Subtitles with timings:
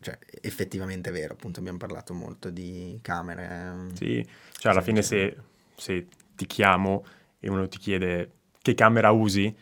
[0.00, 3.48] cioè, effettivamente è vero, appunto abbiamo parlato molto di camere.
[3.50, 4.26] ehm, Sì,
[4.58, 5.36] cioè alla fine se,
[5.76, 7.04] se ti chiamo
[7.40, 8.30] e uno ti chiede
[8.62, 9.54] che camera usi,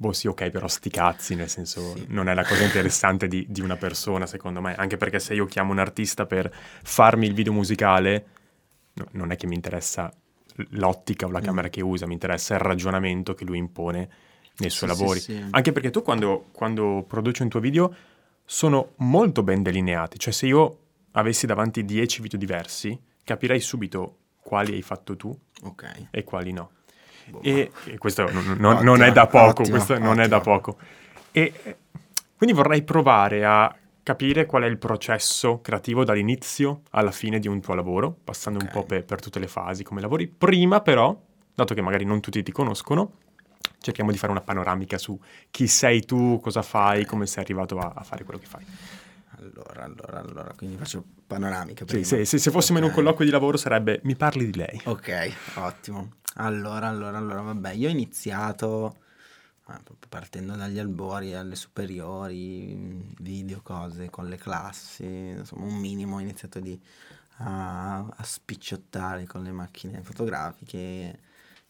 [0.00, 2.04] boh sì ok, però sti cazzi, nel senso Sì.
[2.08, 5.46] non è la cosa interessante di, di una persona secondo me, anche perché se io
[5.46, 6.52] chiamo un artista per
[6.82, 8.26] farmi il video musicale,
[8.94, 10.12] no- non è che mi interessa
[10.70, 11.44] l'ottica o la Mm.
[11.44, 14.08] camera che usa, mi interessa il ragionamento che lui impone
[14.58, 15.20] nei suoi Sì, sì, lavori.
[15.20, 15.44] sì.
[15.50, 17.94] Anche perché tu quando, quando produci un tuo video
[18.50, 20.78] sono molto ben delineati, cioè se io
[21.12, 26.08] avessi davanti 10 video diversi, capirei subito quali hai fatto tu Ok.
[26.10, 26.70] e quali no.
[27.26, 30.28] Boh, E, e questo non, non- Ottimo, non è da poco, ottimo, questo non è
[30.28, 30.56] da ottimo.
[30.56, 30.78] poco.
[31.30, 31.52] E
[32.38, 37.60] quindi vorrei provare a capire qual è il processo creativo dall'inizio alla fine di un
[37.60, 38.72] tuo lavoro, passando un Ok.
[38.72, 40.26] po' per, per tutte le fasi come lavori.
[40.26, 41.14] Prima però,
[41.54, 43.12] dato che magari non tutti ti conoscono,
[43.80, 45.18] cerchiamo di fare una panoramica su
[45.50, 48.64] chi sei tu, cosa fai, come sei arrivato a, a fare quello che fai.
[49.38, 52.24] Allora, allora, allora, quindi faccio panoramica Sì, prima.
[52.24, 54.80] se, se- fossimo in un colloquio di lavoro sarebbe mi parli di lei.
[54.84, 56.12] Ok, ottimo.
[56.36, 58.96] Allora, allora, allora, vabbè, io ho iniziato
[59.62, 66.16] proprio partendo dagli albori alle superiori, mh, video, cose con le classi, insomma un minimo
[66.16, 66.80] ho iniziato di,
[67.38, 70.78] a, a spicciottare con le macchine fotografiche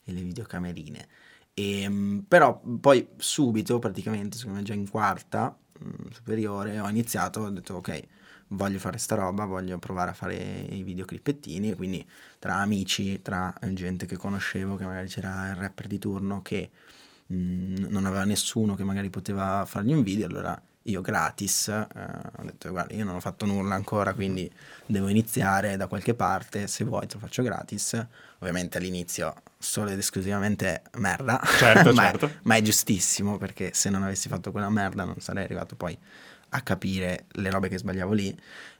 [0.04, 1.08] e le videocamerine.
[1.58, 7.40] E, mh, però poi subito, praticamente, secondo me già in quarta mh, superiore, ho iniziato,
[7.40, 8.02] ho detto ok,
[8.48, 12.06] voglio fare sta roba, voglio provare a fare i videoclippettini, quindi
[12.38, 16.70] tra amici, tra gente che conoscevo, che magari c'era il rapper di turno che
[17.26, 21.86] mh, non aveva nessuno che magari poteva fargli un video, allora io gratis eh,
[22.36, 24.50] ho detto guarda io non ho fatto nulla ancora quindi
[24.86, 28.06] devo iniziare da qualche parte se vuoi te lo faccio gratis
[28.38, 32.30] ovviamente all'inizio solo ed esclusivamente merda Certo, ma, certo.
[32.42, 35.96] ma è giustissimo perché se non avessi fatto quella merda non sarei arrivato poi
[36.50, 38.34] a capire le robe che sbagliavo lì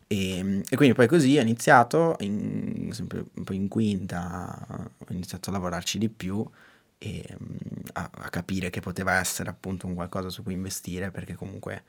[0.06, 5.51] e, e quindi poi così ho iniziato in- sempre un po' in quinta ho iniziato
[5.51, 6.42] a lavorarci di più
[6.98, 7.47] e mm,
[7.95, 11.85] a, a capire che poteva essere appunto un qualcosa su cui investire perché comunque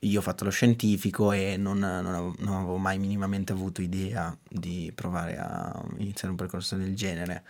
[0.00, 4.36] io ho fatto lo scientifico e non, non avevo, non avevo mai minimamente avuto idea
[4.48, 7.42] di provare a iniziare un percorso del genere.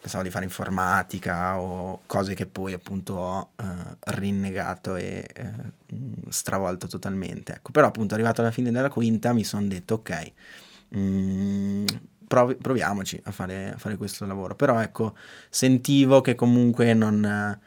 [0.00, 3.64] Pensavo di fare informatica o cose che poi appunto ho eh,
[4.12, 7.54] rinnegato e eh, mh, stravolto totalmente.
[7.54, 10.32] Ecco, però appunto arrivato alla fine della quinta mi sono detto ok,
[10.94, 11.84] mm,
[12.28, 14.54] provi- proviamoci a fare, a fare questo lavoro.
[14.54, 15.16] Però ecco,
[15.48, 17.58] sentivo che comunque non,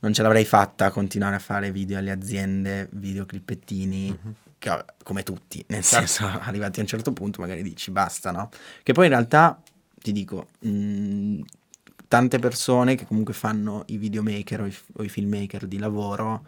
[0.00, 4.18] non ce l'avrei fatta a continuare a fare video alle aziende, videoclippettini,
[4.58, 8.50] che, come tutti, nel senso, arrivati a un certo punto magari dici basta, no?
[8.82, 9.60] Che poi in realtà,
[9.94, 11.40] ti dico, mh,
[12.08, 16.44] tante persone che comunque fanno i videomaker o i, o i filmmaker di lavoro,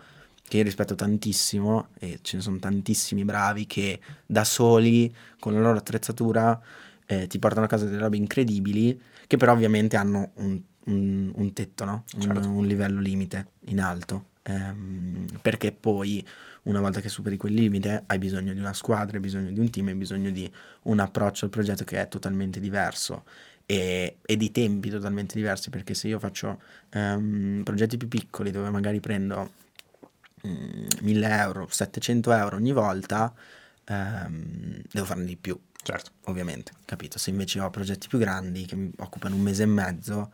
[0.49, 5.61] che io rispetto tantissimo, e ce ne sono tantissimi bravi che da soli, con la
[5.61, 6.61] loro attrezzatura,
[7.11, 11.53] eh, ti portano a casa delle robe incredibili, che però ovviamente hanno un, un- un
[11.53, 12.05] tetto, no?
[12.17, 12.49] Un- Certo.
[12.49, 14.27] un, livello limite in alto.
[14.43, 16.25] Ehm, perché poi
[16.63, 19.71] una volta che superi quel limite hai bisogno di una squadra, hai bisogno di un
[19.71, 20.51] team, hai bisogno di
[20.83, 23.25] un approccio al progetto che è totalmente diverso
[23.67, 26.61] e, e di tempi totalmente diversi perché se io faccio
[26.91, 29.51] ehm, progetti più piccoli dove magari prendo
[30.47, 33.33] mm, 1000 euro, 700 euro ogni volta,
[33.85, 36.11] ehm, devo farne di più Certo.
[36.25, 37.19] ovviamente, capito?
[37.19, 40.31] Se invece ho progetti più grandi che mi occupano un mese e mezzo,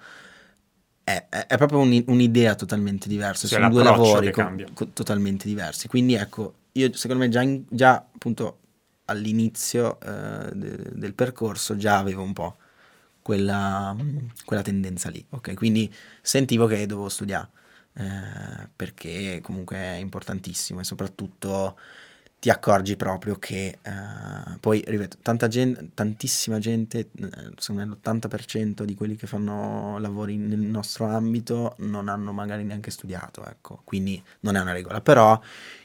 [1.05, 3.47] è, è- è proprio un- un'idea totalmente diversa.
[3.47, 4.41] Sì, Sono due lavori co-
[4.75, 5.89] co- totalmente diversi.
[5.89, 8.59] Quindi ecco, io secondo me già, in- già appunto
[9.07, 12.57] all'inizio eh, de- del percorso già avevo un po'
[13.23, 13.97] quella,
[14.45, 15.55] quella tendenza lì, ok?
[15.55, 15.93] Quindi
[16.23, 17.51] sentivo che dovevo studiare.
[17.99, 21.79] eh, perché comunque è importantissimo e soprattutto
[22.47, 23.91] ti accorgi proprio che eh,
[24.61, 30.37] poi, ripeto, tanta gente, tantissima gente, eh, secondo me l'80% di quelli che fanno lavori
[30.37, 35.41] nel nostro ambito non hanno magari neanche studiato, ecco, quindi non è una regola, però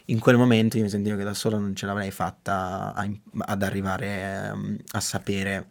[0.05, 3.09] in quel momento io mi sentivo che da solo non ce l'avrei fatta a-
[3.39, 5.65] ad arrivare ehm, a sapere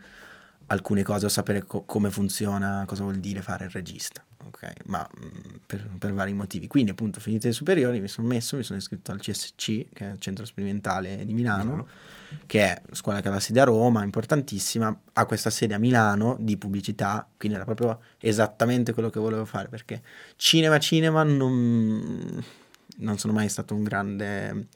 [0.67, 4.73] alcune cose, a sapere co- come funziona, cosa vuol dire fare il regista, ok?
[4.87, 6.67] Ma mh, per, per vari motivi.
[6.67, 10.11] Quindi appunto finite le superiori mi sono messo, mi sono iscritto al CSC, che è
[10.13, 11.89] il Centro Sperimentale di Milano, Milano.
[12.47, 16.37] che è scuola che ha la sede a Roma, importantissima, ha questa sede a Milano
[16.41, 20.03] di pubblicità, quindi era proprio esattamente quello che volevo fare, perché
[20.37, 22.45] cinema cinema non,
[22.97, 24.67] non sono mai stato un grande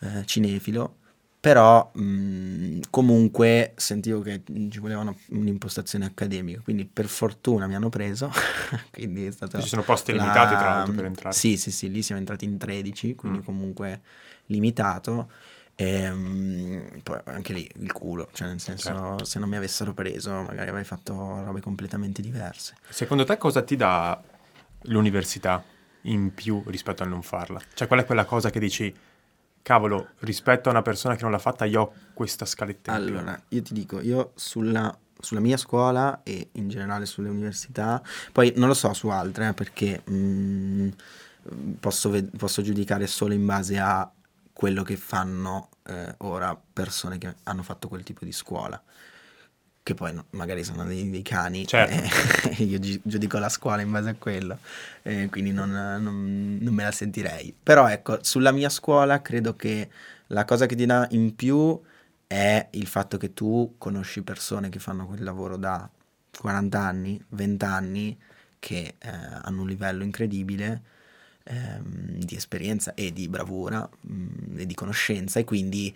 [0.00, 0.96] eh, cinefilo,
[1.44, 7.90] però mh, comunque sentivo che ci voleva una- un'impostazione accademica, quindi per fortuna mi hanno
[7.90, 8.30] preso,
[8.90, 11.34] quindi è stato Ci sono posti la- limitati, tra l'altro, per entrare.
[11.34, 13.42] Sì, sì, sì, lì siamo entrati in 13, quindi Mm.
[13.42, 14.00] comunque
[14.46, 15.30] limitato.
[15.74, 19.24] E, um, poi anche lì il culo, cioè nel senso Certo.
[19.24, 21.12] se non mi avessero preso magari avrei fatto
[21.44, 22.74] robe completamente diverse.
[22.88, 24.18] Secondo te cosa ti dà
[24.84, 25.62] l'università
[26.02, 27.60] in più rispetto a non farla?
[27.74, 28.94] Cioè, qual è quella cosa che dici,
[29.64, 33.16] cavolo, rispetto a una persona che non l'ha fatta, io ho questa scaletta in più"?
[33.16, 38.00] Allora, io ti dico, io sulla, sulla mia scuola e in generale sulle università,
[38.30, 40.88] poi non lo so su altre, eh, perché mm,
[41.80, 44.08] posso, ved- posso giudicare solo in base a
[44.52, 48.80] quello che fanno eh, ora persone che hanno fatto quel tipo di scuola.
[49.84, 52.48] Che poi no- magari sono dei, dei cani, Certo.
[52.48, 54.58] e io gi- giudico la scuola in base a quello,
[55.02, 57.54] eh, quindi non, non- non me la sentirei.
[57.62, 59.90] Però ecco, sulla mia scuola credo che
[60.28, 61.78] la cosa che ti dà in più
[62.26, 65.86] è il fatto che tu conosci persone che fanno quel lavoro da
[66.34, 68.18] 40 anni, 20 anni,
[68.58, 69.08] che eh,
[69.42, 70.80] hanno un livello incredibile
[71.42, 75.94] ehm, di esperienza e di bravura mm, e di conoscenza e quindi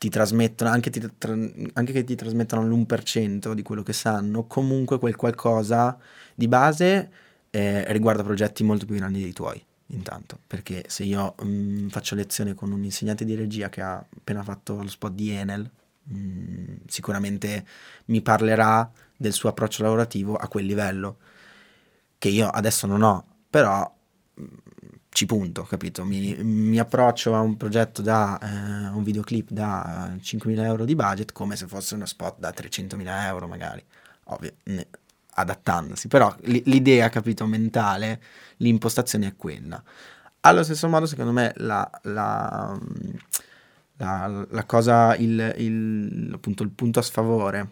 [0.00, 4.98] ti trasmettono, anche, ti tra- anche che ti trasmettono l'1% di quello che sanno, comunque
[4.98, 5.98] quel qualcosa
[6.34, 7.10] di base
[7.50, 9.62] eh, riguarda progetti molto più grandi dei tuoi.
[9.88, 14.42] Intanto, perché se io mm, faccio lezione con un insegnante di regia che ha appena
[14.42, 15.70] fatto lo spot di Enel,
[16.10, 17.66] mm, sicuramente
[18.06, 21.18] mi parlerà del suo approccio lavorativo a quel livello,
[22.16, 23.94] che io adesso non ho, però
[24.40, 24.46] mm,
[25.10, 26.04] ci punto, capito?
[26.04, 31.32] Mi, mi approccio a un progetto da eh, un videoclip da 5.000 euro di budget
[31.32, 33.84] come se fosse uno spot da 300.000 euro magari,
[34.24, 34.86] ovvio, ne-
[35.34, 38.20] adattandosi, però l- l'idea, capito, mentale,
[38.58, 39.82] l'impostazione è quella.
[40.42, 42.78] Allo stesso modo, secondo me, la, la,
[43.96, 47.68] la- la cosa, il, il- appunto, il punto a sfavore,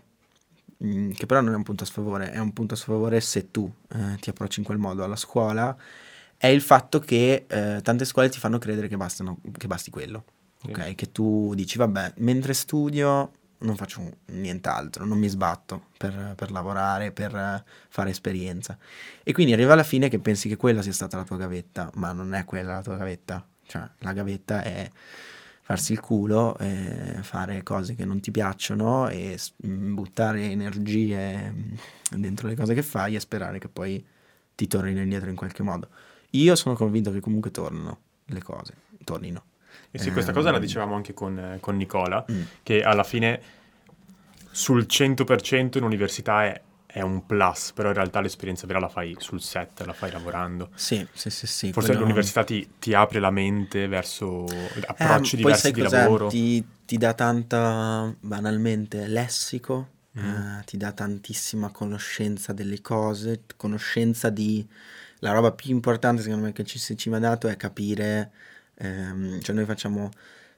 [0.84, 3.50] mm, che però non è un punto a sfavore, è un punto a sfavore se
[3.50, 5.76] tu eh, ti approcci in quel modo alla scuola,
[6.38, 10.24] è il fatto che eh, tante scuole ti fanno credere che, bastano, che basti quello.
[10.62, 10.70] Sì.
[10.70, 16.52] Ok, che tu dici, vabbè, mentre studio non faccio nient'altro, non mi sbatto per, per
[16.52, 18.78] lavorare, per fare esperienza.
[19.24, 22.12] E quindi arriva alla fine che pensi che quella sia stata la tua gavetta, ma
[22.12, 23.44] non è quella la tua gavetta.
[23.66, 24.88] Cioè, la gavetta è
[25.60, 26.56] farsi il culo,
[27.20, 31.72] fare cose che non ti piacciono e mm, buttare energie mm,
[32.16, 34.02] dentro le cose che fai e sperare che poi
[34.54, 35.88] ti tornino indietro in qualche modo.
[36.32, 39.44] Io sono convinto che comunque tornano le cose, tornino.
[39.90, 42.42] E sì, questa cosa la Ehm, dicevamo anche con, eh, con Nicola, Mm.
[42.62, 43.40] che alla fine
[44.50, 49.14] sul 100% in università è, è un plus, però in realtà l'esperienza vera la fai
[49.18, 50.70] sul set, la fai lavorando.
[50.74, 51.72] Sì, sì, sì, sì.
[51.72, 54.44] Forse quello- l'università ti, ti apre la mente verso
[54.86, 56.02] approcci Eh, poi diversi sai di cos'è?
[56.02, 56.26] lavoro.
[56.28, 59.88] Ti, ti dà tanta, banalmente, lessico,
[60.18, 60.24] Mm.
[60.24, 64.66] eh, ti dà tantissima conoscenza delle cose, conoscenza di...
[65.20, 68.30] La roba più importante, secondo me, che ci, ci ha dato è capire...
[68.76, 70.10] ehm, cioè noi facciamo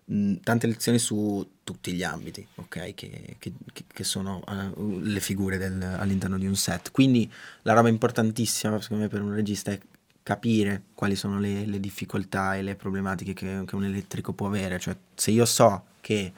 [0.04, 2.94] mh, tante lezioni su tutti gli ambiti, ok?
[2.94, 3.52] Che, che-
[3.92, 4.72] che- sono eh,
[5.02, 6.90] le figure del- all'interno di un set.
[6.90, 7.30] Quindi
[7.62, 9.78] la roba importantissima, secondo me, per un regista è
[10.22, 14.78] capire quali sono le, le difficoltà e le problematiche che, che un elettrico può avere.
[14.78, 16.32] Cioè, se io so che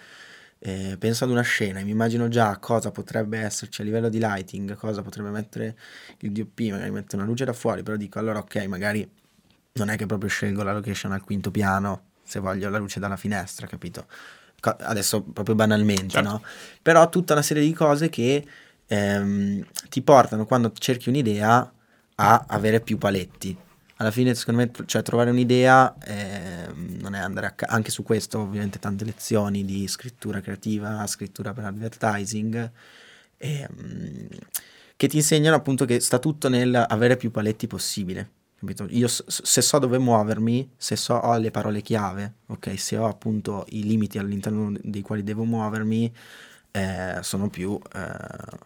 [0.64, 4.18] eh, penso ad una scena e mi immagino già cosa potrebbe esserci a livello di
[4.18, 5.76] lighting, cosa potrebbe mettere
[6.20, 9.08] il DOP, magari mette una luce da fuori, però dico allora ok, magari
[9.74, 13.16] non è che proprio scelgo la location al quinto piano se voglio la luce dalla
[13.16, 14.06] finestra, capito?
[14.60, 16.28] Adesso proprio banalmente, Certo.
[16.28, 16.42] no?
[16.80, 18.46] Però tutta una serie di cose che
[18.86, 21.72] ehm, ti portano quando cerchi un'idea
[22.14, 23.56] a avere più paletti.
[24.02, 28.02] Alla fine, secondo me, cioè, trovare un'idea ehm, non è andare a ca- anche su
[28.02, 32.68] questo, ovviamente, tante lezioni di scrittura creativa, scrittura per advertising,
[33.36, 34.28] ehm,
[34.96, 38.30] che ti insegnano appunto che sta tutto nel avere più paletti possibile.
[38.58, 38.86] Capito?
[38.90, 43.66] Io se so dove muovermi, se so ho le parole chiave, ok, se ho appunto
[43.70, 46.12] i limiti all'interno dei quali devo muovermi,
[46.72, 48.58] eh, sono più eh,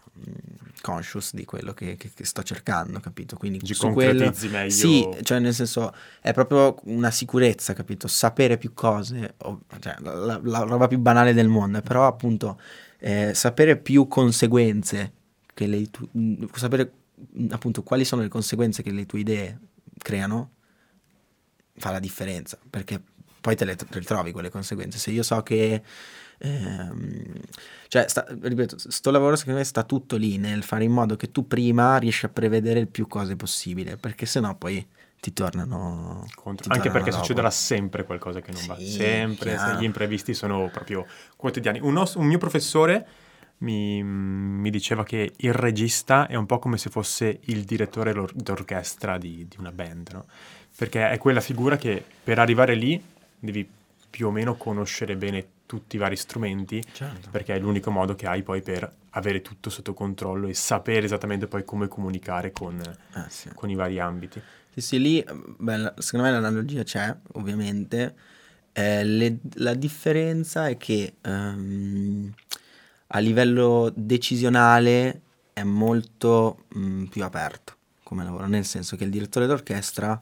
[0.81, 3.37] conscious di quello che, che- che sto cercando, capito?
[3.37, 4.71] Quindi Ci su quello, meglio.
[4.71, 8.07] sì, cioè nel senso è proprio una sicurezza, capito?
[8.09, 12.59] Sapere più cose, o- cioè, la, la- roba più banale del mondo, però appunto
[12.99, 15.13] eh, sapere più conseguenze
[15.55, 16.09] che le tu-
[16.55, 16.93] sapere
[17.51, 19.59] appunto quali sono le conseguenze che le tue idee
[19.99, 20.51] creano
[21.79, 23.03] fa la differenza, perché
[23.41, 24.99] poi te le, te le trovi quelle conseguenze.
[24.99, 25.83] Se io so che
[26.39, 27.36] ehm,
[27.89, 31.31] cioè, sta- ripeto, sto lavoro secondo me sta tutto lì nel fare in modo che
[31.31, 34.87] tu prima riesci a prevedere il più cose possibile, perché sennò poi
[35.21, 37.23] ti tornano Contro- ti Anche tornano perché dopo.
[37.23, 38.77] succederà sempre qualcosa che non va.
[38.77, 41.81] Sì, Sempre, se gli imprevisti sono proprio quotidiani.
[41.81, 43.07] Un, nos- un mio professore
[43.59, 49.17] mi, mi diceva che il regista è un po' come se fosse il direttore d'orchestra
[49.19, 50.27] di, di una band, no?
[50.77, 53.03] Perché è quella figura che per arrivare lì
[53.39, 53.67] devi
[54.11, 57.29] più o meno conoscere bene tutti i vari strumenti, Certo.
[57.31, 61.47] perché è l'unico modo che hai poi per avere tutto sotto controllo e sapere esattamente
[61.47, 63.51] poi come comunicare con, Eh, sì.
[63.55, 64.41] con i vari ambiti.
[64.73, 65.25] Sì, sì, lì,
[65.59, 68.15] beh, secondo me l'analogia c'è, ovviamente.
[68.73, 72.33] Eh, le- la differenza è che ehm,
[73.09, 75.23] a livello decisionale
[75.55, 80.21] è molto mh, più aperto come lavoro, nel senso che il direttore d'orchestra,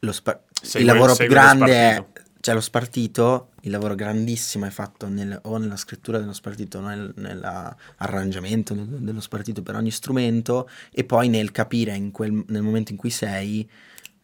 [0.00, 2.04] lo spa- Segue- il lavoro più grande è.
[2.42, 6.80] Cioè lo spartito, il lavoro grandissimo è fatto nel- o nella scrittura dello spartito, o
[6.82, 12.62] nel, nell'arrangiamento del- dello spartito per ogni strumento e poi nel capire in quel- nel
[12.62, 13.68] momento in cui sei,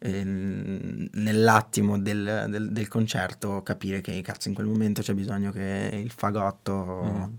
[0.00, 5.90] ehm, nell'attimo del, del- del concerto, capire che cazzo in quel momento c'è bisogno che
[6.02, 7.32] il fagotto, Mm.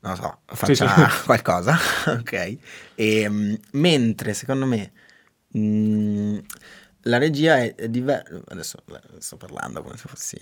[0.00, 0.86] non lo so, Sì, faccia sì.
[1.26, 1.76] qualcosa,
[2.18, 2.58] ok?
[2.94, 4.92] E, mm, mentre secondo me
[5.56, 6.38] mm,
[7.08, 8.78] la regia è, diversa, adesso
[9.18, 10.38] sto parlando come se fossi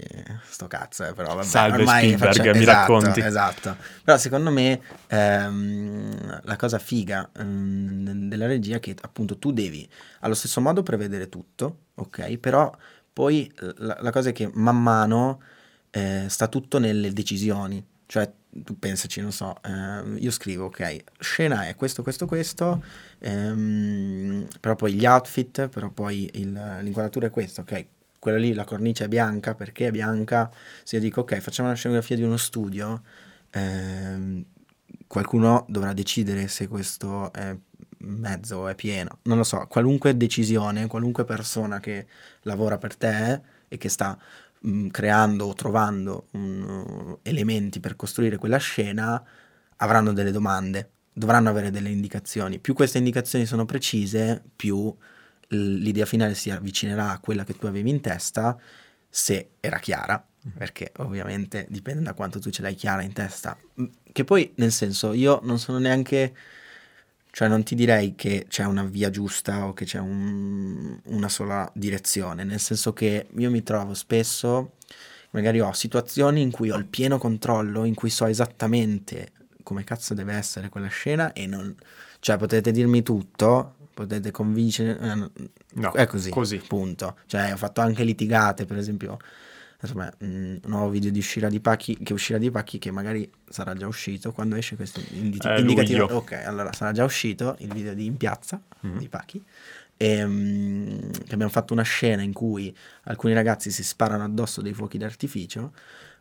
[0.49, 3.21] sto cazzo, eh, però vabbè, Salve ormai Spielberg, faccia- mi esatto, racconti.
[3.21, 9.53] Esatto, però secondo me ehm, la cosa figa ehm, della regia è che appunto tu
[9.53, 9.89] devi
[10.21, 12.37] allo stesso modo prevedere tutto, ok?
[12.39, 12.75] Però
[13.13, 15.41] poi la, la cosa è che man mano
[15.91, 18.31] eh, sta tutto nelle decisioni, cioè
[18.65, 22.83] tu pensaci, non so, eh, io scrivo, ok, scena è questo, questo, questo,
[23.19, 27.87] ehm, però poi gli outfit, però poi il- l'inquadratura è questa, ok,
[28.19, 30.51] quella lì, la cornice è bianca, perché è bianca?
[30.83, 33.03] Se io dico, ok, facciamo una scenografia di uno studio,
[33.51, 34.45] ehm,
[35.07, 37.57] qualcuno dovrà decidere se questo è
[37.99, 42.07] mezzo o è pieno, non lo so, qualunque decisione, qualunque persona che
[42.43, 44.17] lavora per te e che sta
[44.67, 49.23] mh, creando o trovando mm, elementi per costruire quella scena
[49.79, 52.59] avranno delle domande, dovranno avere delle indicazioni.
[52.59, 54.95] Più queste indicazioni sono precise, più
[55.49, 58.59] l'idea finale si avvicinerà a quella che tu avevi in testa,
[59.09, 60.25] se era chiara,
[60.57, 63.57] perché ovviamente dipende da quanto tu ce l'hai chiara in testa.
[63.81, 66.35] Mm, Che poi, nel senso, io non sono neanche...
[67.37, 71.71] Cioè non ti direi che c'è una via giusta o che c'è un- una sola
[71.75, 74.77] direzione, nel senso che io mi trovo spesso,
[75.33, 80.15] magari ho situazioni in cui ho il pieno controllo, in cui so esattamente come cazzo
[80.15, 81.75] deve essere quella scena e non...
[82.21, 84.99] Cioè potete dirmi tutto, potete convincere...
[84.99, 85.31] eh, no,
[85.75, 86.63] No, è così, così.
[86.67, 87.19] punto.
[87.27, 89.19] Cioè ho fatto anche litigate, per esempio,
[89.83, 93.75] insomma, un nuovo video di uscirà di pacchi, che uscirà di pacchi che magari sarà
[93.75, 96.03] già uscito quando esce questo indi- Eh, indicativo.
[96.05, 96.17] luglio.
[96.17, 98.99] Ok, allora sarà già uscito il video di In Piazza Mhm.
[98.99, 99.43] di Pacchi.
[99.99, 100.17] E,
[101.25, 105.73] che abbiamo fatto una scena in cui alcuni ragazzi si sparano addosso dei fuochi d'artificio,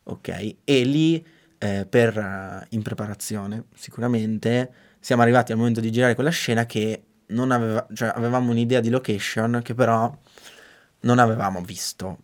[0.04, 0.56] ok?
[0.64, 1.26] E lì
[1.58, 7.04] eh, per eh, in preparazione sicuramente siamo arrivati al momento di girare quella scena che
[7.28, 10.14] non aveva, cioè avevamo un'idea di location che però
[11.02, 12.20] non avevamo visto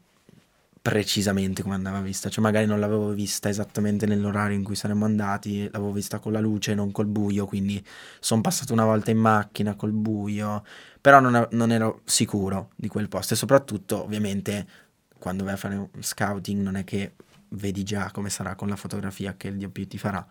[0.82, 5.70] precisamente come andava vista, cioè magari non l'avevo vista esattamente nell'orario in cui saremmo andati,
[5.72, 7.84] l'avevo vista con la luce, non col buio, quindi
[8.20, 10.64] sono passato una volta in macchina col buio,
[11.00, 13.36] però non, non ero sicuro di quel posto.
[13.36, 14.68] E soprattutto ovviamente
[15.20, 17.14] quando vai a fare un scouting non è che
[17.50, 20.26] vedi già come sarà con la fotografia che il DOP ti farà.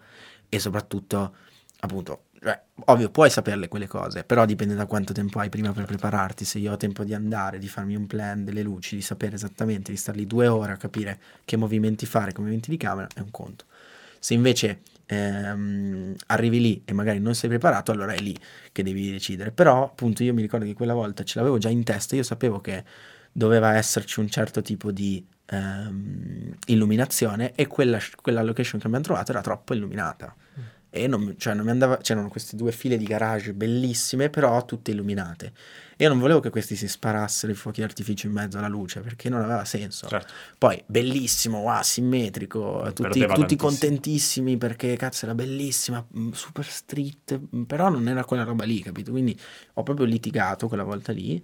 [0.49, 1.35] E soprattutto
[1.81, 5.85] appunto cioè, ovvio puoi saperle quelle cose però dipende da quanto tempo hai prima per
[5.85, 6.45] prepararti.
[6.45, 9.91] Se io ho tempo di andare di farmi un plan delle luci di sapere esattamente
[9.91, 13.21] di star lì due ore a capire che movimenti fare che movimenti di camera è
[13.21, 13.67] un conto.
[14.19, 18.35] Se invece ehm, arrivi lì e magari non sei preparato allora è lì
[18.73, 19.51] che devi decidere.
[19.51, 22.61] Però appunto io mi ricordo che quella volta ce l'avevo già in testa io sapevo
[22.61, 22.85] che
[23.33, 29.31] doveva esserci un certo tipo di ehm, illuminazione e quella, quella location che abbiamo trovato
[29.31, 30.35] era troppo illuminata
[30.91, 34.91] e non, cioè non mi andava, c'erano queste due file di garage bellissime però tutte
[34.91, 35.53] illuminate
[35.97, 39.01] e io non volevo che questi si sparassero i fuochi d'artificio in mezzo alla luce
[39.01, 40.33] perché non aveva senso Certo.
[40.59, 47.63] poi bellissimo, wow, simmetrico, tutti, tutti contentissimi perché cazzo era bellissima, mm, super street, mm,
[47.63, 49.11] però non era quella roba lì, capito?
[49.11, 49.39] Quindi
[49.75, 51.43] ho proprio litigato quella volta lì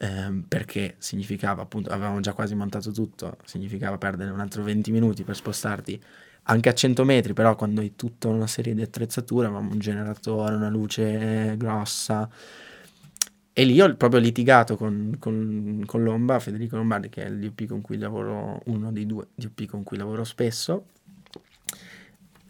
[0.00, 5.24] ehm, perché significava appunto, avevamo già quasi montato tutto, significava perdere un altro 20 minuti
[5.24, 6.02] per spostarti
[6.50, 10.68] anche a 100 metri, però quando hai tutta una serie di attrezzature, un generatore, una
[10.68, 12.28] luce grossa.
[13.52, 17.66] E lì ho proprio litigato con, con, con Lomba, Federico Lombardi, che è il DOP
[17.66, 20.86] con cui lavoro, uno dei due DOP con cui lavoro spesso.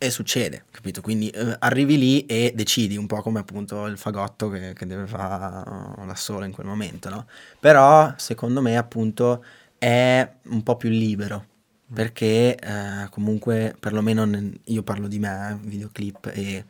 [0.00, 1.00] E succede, capito?
[1.00, 5.06] Quindi eh, arrivi lì e decidi un po' come appunto il fagotto che, che deve
[5.08, 7.26] fare da solo in quel momento, no?
[7.58, 9.44] Però secondo me appunto
[9.76, 11.47] è un po' più libero
[11.92, 14.28] perché eh, comunque perlomeno
[14.64, 16.64] io parlo di me, videoclip e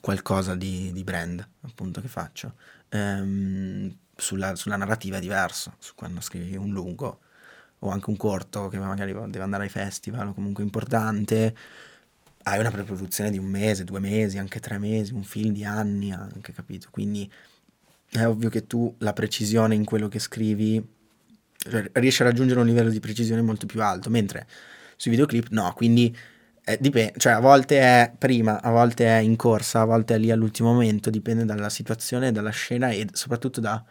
[0.00, 2.54] qualcosa di, di brand appunto che faccio.
[2.90, 7.20] Ehm, sulla, sulla narrativa è diverso, su quando scrivi un lungo
[7.80, 11.54] o anche un corto che magari deve andare ai festival o comunque importante,
[12.44, 16.12] hai una preproduzione di un mese, due mesi, anche tre mesi, un film di anni
[16.12, 16.88] anche, capito?
[16.90, 17.30] Quindi
[18.10, 20.82] è ovvio che tu la precisione in quello che scrivi
[21.92, 24.46] riesci a raggiungere un livello di precisione molto più alto, mentre
[24.96, 26.16] sui videoclip no, quindi
[26.66, 30.18] eh, dipende, cioè a volte è prima, a volte è in corsa, a volte è
[30.18, 33.84] lì all'ultimo momento, dipende dalla situazione, dalla scena e soprattutto da,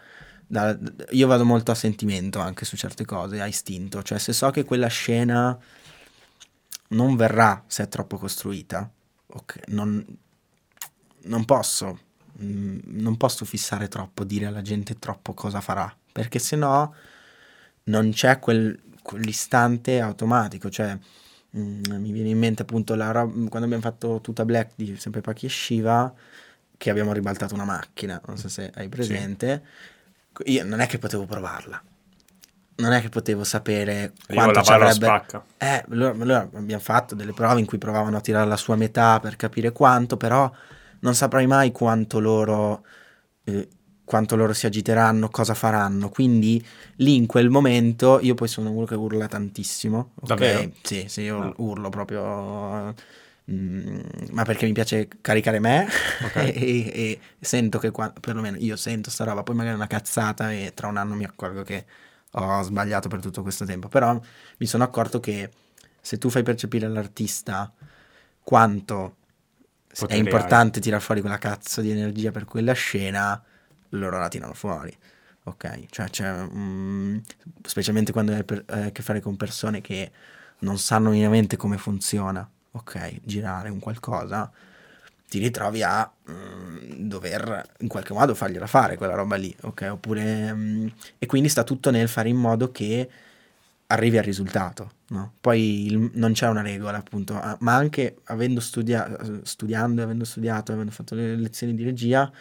[0.48, 0.78] da,
[1.12, 4.64] io vado molto a sentimento anche su certe cose, a istinto, cioè se so che
[4.64, 5.58] quella scena
[6.90, 8.90] non verrà se è troppo costruita,
[9.28, 10.04] okay, non,
[11.24, 12.00] non posso,
[12.42, 16.96] mm, non posso fissare troppo, dire alla gente troppo cosa farà, perché se no
[17.86, 20.98] non c'è quel, quell'istante automatico, cioè
[21.50, 24.96] mh, mm, mi viene in mente appunto la roba, quando abbiamo fatto tutta Black di
[24.98, 26.14] sempre Pachi e Shiva,
[26.78, 29.64] che abbiamo ribaltato una macchina, non so se hai presente,
[30.44, 30.52] sì.
[30.54, 31.82] io non è che potevo provarla,
[32.76, 35.24] non è che potevo sapere quanto ci avrebbe...
[35.58, 39.20] Eh, allora, allora abbiamo fatto delle prove in cui provavano a tirare la sua metà
[39.20, 40.52] per capire quanto, però
[41.00, 42.86] non saprai mai quanto loro...
[43.44, 43.68] Eh,
[44.06, 46.10] quanto loro si agiteranno, cosa faranno.
[46.10, 46.64] Quindi
[46.98, 50.12] lì in quel momento io poi sono uno che urla tantissimo.
[50.16, 50.28] Ok?
[50.28, 50.72] Davvero?
[50.82, 51.54] Sì, sì, io no.
[51.58, 52.94] urlo proprio.
[53.52, 54.00] Mm,
[54.32, 55.86] ma perché mi piace caricare me
[56.24, 56.48] okay.
[56.56, 60.54] e, e, sento che qua, perlomeno io sento sta roba, poi magari è una cazzata
[60.54, 61.86] e tra un anno mi accorgo che
[62.32, 63.88] ho sbagliato per tutto questo tempo.
[63.90, 64.20] Però
[64.58, 65.50] mi sono accorto che
[66.00, 67.72] se tu fai percepire all'artista
[68.44, 69.16] quanto
[70.00, 73.42] Potere è importante tirar fuori quella cazzo di energia per quella scena,
[73.98, 74.96] loro la tirano fuori.
[75.46, 77.22] Ok, cioè c'è, um,
[77.64, 80.10] specialmente quando hai per, eh, a che fare con persone che
[80.60, 84.50] non sanno minimamente come funziona, ok, girare un qualcosa,
[85.28, 89.90] ti ritrovi a um, dover in qualche modo fargliela fare quella roba lì, ok?
[89.92, 93.10] Oppure, um, e quindi sta tutto nel fare in modo che
[93.88, 95.34] arrivi al risultato, no?
[95.42, 100.92] Poi il, non c'è una regola, appunto, ma anche avendo studiato, studiando, avendo studiato, avendo
[100.92, 102.32] fatto le lezioni di regia,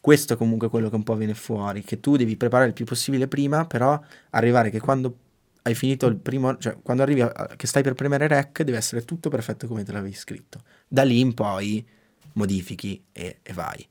[0.00, 2.84] questo è comunque quello che un po' viene fuori, che tu devi preparare il più
[2.84, 5.14] possibile prima, però arrivare che quando
[5.62, 9.04] hai finito il primo, cioè quando arrivi a, che stai per premere rec deve essere
[9.04, 10.60] tutto perfetto come te l'avevi scritto.
[10.88, 11.86] Da lì in poi
[12.34, 13.86] modifichi e, e vai.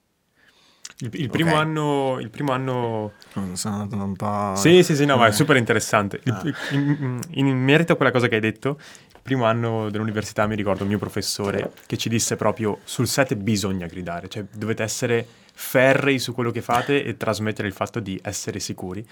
[1.01, 1.61] Il, il, primo okay.
[1.61, 3.13] anno, il primo anno...
[3.53, 4.53] Sono andato un po'...
[4.55, 5.17] Sì, sì, sì, no, eh.
[5.17, 6.19] ma è super interessante.
[6.25, 6.41] Ah.
[6.71, 8.77] in, in, in, merito a quella cosa che hai detto,
[9.13, 13.35] il primo anno dell'università mi ricordo il mio professore che ci disse proprio sul set
[13.35, 15.25] bisogna gridare, cioè dovete essere
[15.61, 19.05] ferrei su quello che fate e trasmettere il fatto di essere sicuri.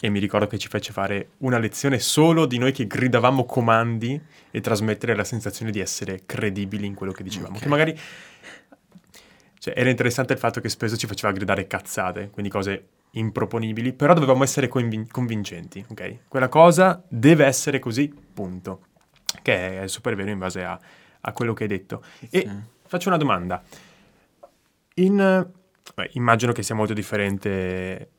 [0.00, 4.20] E mi ricordo che ci fece fare una lezione solo di noi che gridavamo comandi
[4.50, 7.56] e trasmettere la sensazione di essere credibili in quello che dicevamo.
[7.56, 7.62] Okay.
[7.62, 7.98] Che magari
[9.58, 14.12] cioè, era interessante il fatto che spesso ci faceva gridare cazzate, quindi cose improponibili, però
[14.12, 16.28] dovevamo essere convin- convincenti, ok?
[16.28, 18.88] Quella cosa deve essere così, punto.
[19.40, 20.78] Che è super vero in base a,
[21.18, 22.04] a quello che hai detto.
[22.28, 22.50] E sì.
[22.86, 23.62] faccio una domanda.
[24.96, 25.52] In
[25.94, 28.10] Beh, immagino che sia molto differente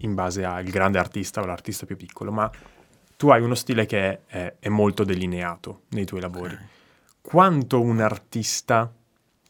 [0.00, 2.50] in base al grande artista o l'artista più piccolo, ma
[3.16, 6.52] tu hai uno stile che è, è molto delineato nei tuoi lavori.
[6.52, 6.66] Okay.
[7.22, 8.92] Quanto un artista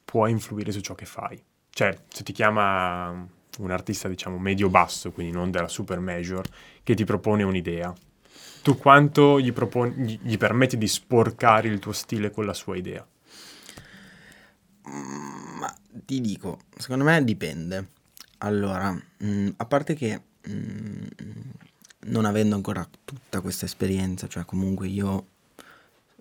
[0.05, 1.43] può influire su ciò che fai?
[1.69, 3.27] Cioè, se ti chiama
[3.59, 6.47] un artista, diciamo, medio-basso, quindi non della super major,
[6.83, 7.93] che ti propone un'idea,
[8.63, 12.77] tu quanto gli, proponi, gli, gli permetti di sporcare il tuo stile con la sua
[12.77, 13.07] idea?
[14.83, 17.89] Ma ti dico, secondo me dipende.
[18.39, 21.07] Allora, mh, mm, a parte che mh, mm,
[22.07, 25.27] non avendo ancora tutta questa esperienza, cioè comunque io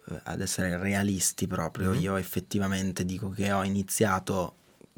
[0.10, 2.02] eh, ad essere realisti proprio, mm-hmm.
[2.02, 4.56] io effettivamente dico che ho iniziato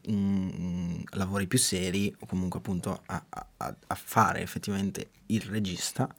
[0.07, 6.13] mh, mm, lavori più seri o comunque appunto a, a, a fare effettivamente il regista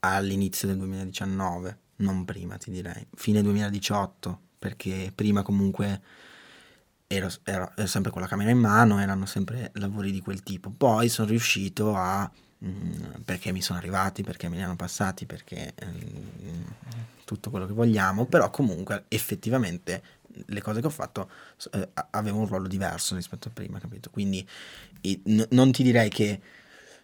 [0.00, 6.00] all'inizio del 2019, non prima ti direi, fine 2018, perché prima comunque
[7.16, 10.70] ero, ero, ero, sempre con la camera in mano, erano sempre lavori di quel tipo.
[10.70, 12.30] Poi sono riuscito a,
[12.64, 16.62] mm, perché mi sono arrivati, perché me li hanno passati, perché mh, mm,
[17.24, 20.02] tutto quello che vogliamo, però comunque effettivamente
[20.46, 21.30] le cose che ho fatto
[21.72, 24.10] eh, avevano un ruolo diverso rispetto a prima, capito?
[24.10, 24.46] Quindi
[25.00, 26.40] e, n- non ti direi che...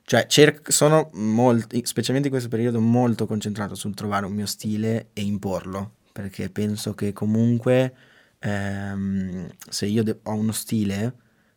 [0.05, 5.11] Cioè, cer- sono molto, specialmente in questo periodo, molto concentrato sul trovare un mio stile
[5.13, 7.95] e imporlo, perché penso che comunque
[8.43, 11.15] ehm, se io de- ho uno stile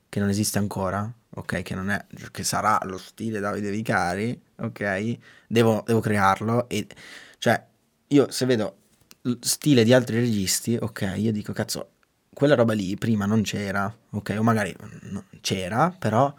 [0.10, 5.18] che non esiste ancora, ok, che, non è, che sarà lo stile Davide Vicari, ok,
[5.48, 6.88] devo, devo crearlo e,
[7.38, 7.64] cioè,
[8.08, 8.78] io se vedo
[9.42, 11.90] stile di altri registi, ok, io dico, cazzo,
[12.34, 14.76] quella roba lì prima non c'era, ok, o magari
[15.42, 16.34] c'era, però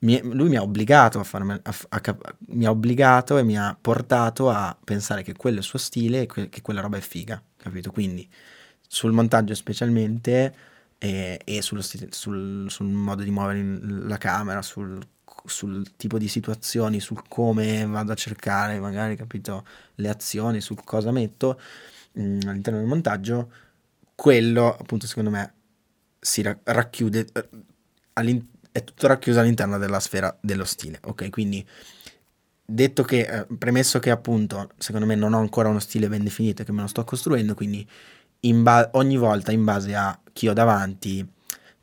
[0.00, 2.16] mi, lui mi ha obbligato a farmi, a, a, a,
[2.48, 6.22] mi ha obbligato e mi ha portato a pensare che quello è il suo stile
[6.22, 7.90] e que, che quella roba è figa, capito?
[7.90, 8.28] Quindi
[8.88, 10.54] sul montaggio specialmente
[10.98, 15.00] e, e sullo sul, sul, modo di muovere la camera, sul,
[15.44, 21.10] sul, tipo di situazioni, sul come vado a cercare magari, capito, le azioni, sul cosa
[21.10, 21.60] metto
[22.12, 23.52] mh, mm, all'interno del montaggio,
[24.14, 25.52] quello appunto secondo me
[26.18, 31.30] si ra- racchiude, eh, è tutto racchiuso all'interno della sfera dello stile, ok?
[31.30, 31.66] Quindi
[32.68, 36.62] detto che, eh, premesso che appunto secondo me non ho ancora uno stile ben definito
[36.62, 37.86] e che me lo sto costruendo, quindi
[38.54, 41.26] ba- ogni volta in base a chi ho davanti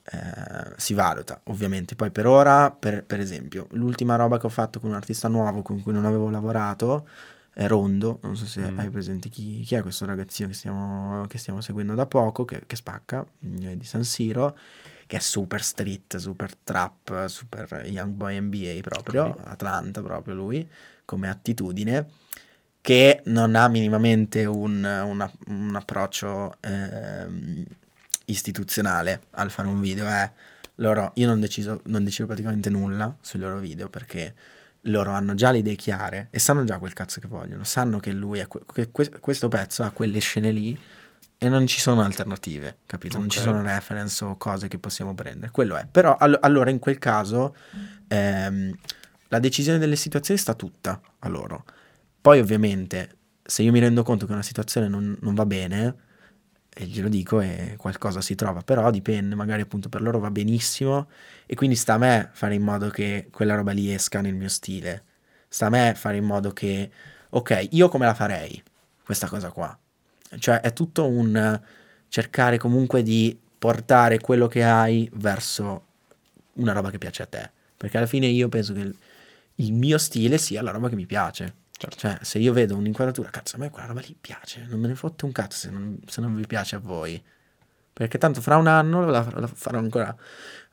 [0.05, 1.95] eh, si valuta ovviamente.
[1.95, 5.61] Poi per ora, per, per, esempio, l'ultima roba che ho fatto con un artista nuovo
[5.61, 7.07] con cui non avevo lavorato
[7.53, 8.79] è Rondo, non so se mm.
[8.79, 12.63] hai presente chi, chi, è questo ragazzino che stiamo, che stiamo seguendo da poco, che,
[12.65, 14.57] che spacca, di San Siro
[15.05, 20.67] che è super street, super trap, super young boy NBA proprio, Atlanta proprio lui,
[21.05, 22.09] come attitudine,
[22.83, 27.65] che non ha minimamente un, una, un approccio eh,
[28.25, 30.05] istituzionale al fare un video.
[30.05, 30.29] Eh.
[30.75, 34.35] Loro, io non deciso, non decido praticamente nulla sui loro video perché
[34.81, 38.11] loro hanno già le idee chiare e sanno già quel cazzo che vogliono, sanno che
[38.11, 40.77] lui è que- che questo pezzo ha quelle scene lì
[41.37, 43.15] e non ci sono alternative, capito?
[43.15, 43.19] Okay.
[43.21, 45.53] Non ci sono reference o cose che possiamo prendere.
[45.53, 45.87] Quello è.
[45.89, 47.55] Però all- allora in quel caso
[48.09, 48.77] ehm,
[49.29, 51.63] la decisione delle situazioni sta tutta a loro.
[52.23, 55.95] Poi ovviamente se io mi rendo conto che una situazione non, non va bene,
[56.73, 61.09] e glielo dico e qualcosa si trova, però dipende, magari appunto per loro va benissimo
[61.45, 64.47] e quindi sta a me fare in modo che quella roba lì esca nel mio
[64.47, 65.03] stile.
[65.49, 66.89] Sta a me fare in modo che,
[67.29, 68.63] ok, io come la farei
[69.03, 69.77] questa cosa qua?
[70.39, 71.61] Cioè è tutto un
[72.07, 75.87] cercare comunque di portare quello che hai verso
[76.53, 77.51] una roba che piace a te.
[77.75, 78.93] Perché alla fine io penso che
[79.55, 81.61] il, mio stile sia la roba che mi piace.
[81.77, 81.97] Certo.
[81.97, 84.95] Cioè, se io vedo un'inquadratura, cazzo, a me quella roba lì piace, non me ne
[84.95, 87.21] fotte un cazzo se non, se non vi piace a voi.
[87.91, 90.15] Perché tanto fra un anno la, la farò ancora,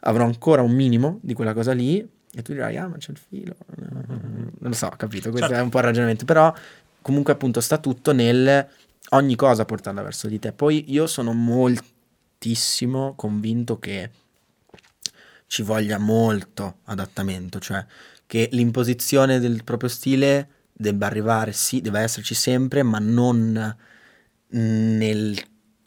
[0.00, 1.98] avrò ancora un minimo di quella cosa lì
[2.32, 3.56] e tu dirai, ah, ma c'è il filo.
[3.76, 5.30] Non lo so, capito?
[5.30, 5.60] Questo certo.
[5.60, 6.24] è un po' il ragionamento.
[6.24, 6.54] Però
[7.02, 8.68] comunque appunto sta tutto nel
[9.10, 10.52] ogni cosa portarla verso di te.
[10.52, 14.10] Poi io sono moltissimo convinto che
[15.46, 17.84] ci voglia molto adattamento, cioè
[18.26, 20.48] che l'imposizione del proprio stile
[20.80, 23.76] debba arrivare, sì, deve esserci sempre, ma non
[24.48, 25.38] nel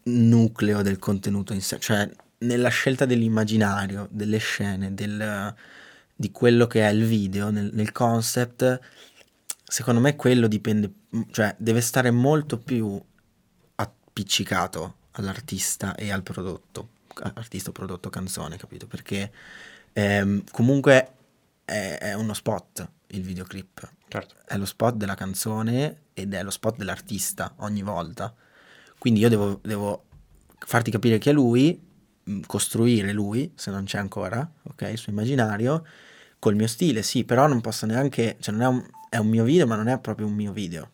[0.04, 5.54] nucleo del contenuto in sé, cioè nella scelta dell'immaginario, delle scene, del,
[6.16, 8.80] di quello che è il video, nel, nel concept,
[9.64, 10.92] secondo me quello dipende,
[11.32, 13.02] cioè deve stare molto più
[13.76, 16.90] appiccicato all'artista e al prodotto,
[17.34, 18.86] artista, prodotto, canzone, capito?
[18.86, 19.32] Perché
[19.94, 21.14] ehm, comunque
[21.66, 23.90] è, è, uno spot il videoclip,
[24.22, 24.36] certo.
[24.46, 28.34] è lo spot della canzone ed è lo spot dell'artista ogni volta.
[28.98, 30.06] Quindi io devo, devo
[30.60, 31.80] farti capire che è lui,
[32.30, 35.86] mm, costruire lui, se non c'è ancora, ok, il suo immaginario,
[36.40, 39.44] col mio stile, sì, però non posso neanche, cioè non è un, è un mio
[39.44, 40.92] video, ma non è proprio un mio video,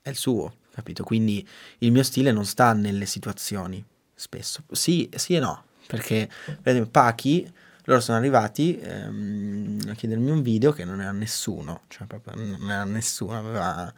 [0.00, 1.04] è il suo, capito?
[1.04, 1.46] Quindi
[1.78, 4.62] il mio stile non sta nelle situazioni, spesso.
[4.70, 7.50] Sì, sì e no, perché per esempio Pachi,
[7.86, 12.70] loro sono arrivati ehm, a chiedermi un video che non era nessuno, cioè proprio non
[12.70, 13.92] era nessuno, aveva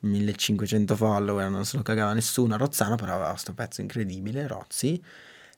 [0.00, 5.02] 1500 follower, non se lo cagava nessuno Rozzano, però aveva questo pezzo incredibile, Rozzi,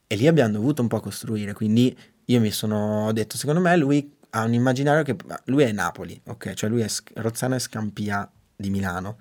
[0.06, 1.96] e lì abbiamo dovuto un po' costruire, quindi
[2.26, 6.54] io mi sono detto, secondo me lui ha un immaginario che lui è Napoli, ok?
[6.54, 9.18] Cioè lui è Rozzano è Scampia di Milano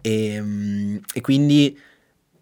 [0.00, 1.78] e, ehm, e quindi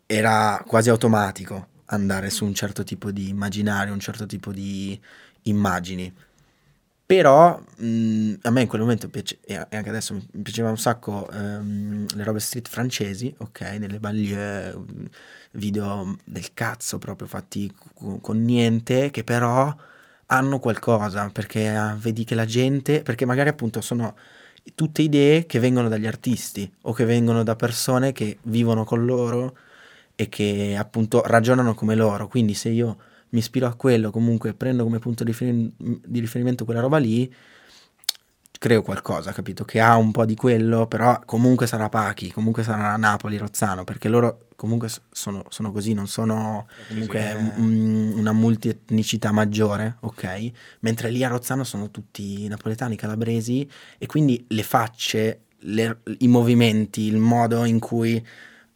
[0.07, 4.99] era quasi automatico andare su un certo tipo di immaginario, un certo tipo di
[5.43, 6.13] immagini.
[7.07, 11.29] Però mh, a me in quel momento piace, e anche adesso mi piaceva un sacco
[11.31, 14.75] ehm, le robe street francesi, ok, nelle banlieue,
[15.53, 19.75] video del cazzo proprio fatti con, con niente, che però
[20.27, 24.17] hanno qualcosa, perché ah, vedi che la gente, perché magari appunto sono
[24.75, 29.57] tutte idee che vengono dagli artisti o che vengono da persone che vivono con loro
[30.17, 32.29] e che appunto ragionano come loro.
[32.29, 32.97] Quindi se io
[33.31, 37.33] mi ispiro a quello, comunque prendo come punto di, riferim- di riferimento quella roba lì,
[38.59, 39.65] creo qualcosa, capito?
[39.65, 44.09] Che ha un po' di quello, però comunque sarà Pachi, comunque sarà Napoli, Rozzano, perché
[44.09, 50.51] loro comunque sono, sono così, non sono comunque un, una multietnicità maggiore, ok?
[50.81, 57.03] Mentre lì a Rozzano sono tutti napoletani, calabresi e quindi le facce, le, i movimenti,
[57.03, 58.25] il modo in cui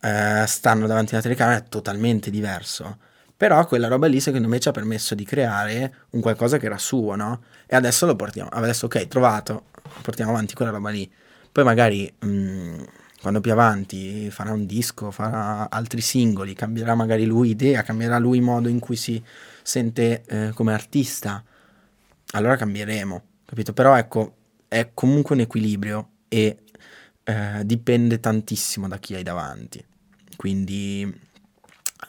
[0.00, 2.98] eh, stanno davanti alla telecamera è totalmente diverso
[3.38, 6.76] Però quella roba lì secondo me ci ha permesso di creare un qualcosa che era
[6.76, 7.42] suo, no?
[7.66, 9.66] E adesso lo portiamo, adesso ok, trovato,
[10.02, 11.08] portiamo avanti quella roba lì.
[11.52, 12.82] Poi magari mh, mm,
[13.22, 18.40] quando più avanti farà un disco, farà altri singoli, cambierà magari lui idea, cambierà lui
[18.40, 19.22] modo in cui si
[19.62, 21.44] sente eh, come artista,
[22.32, 23.72] allora cambieremo, capito?
[23.72, 24.34] Però ecco,
[24.66, 26.58] è comunque un equilibrio e
[27.22, 29.84] eh, dipende tantissimo da chi hai davanti.
[30.38, 31.20] Quindi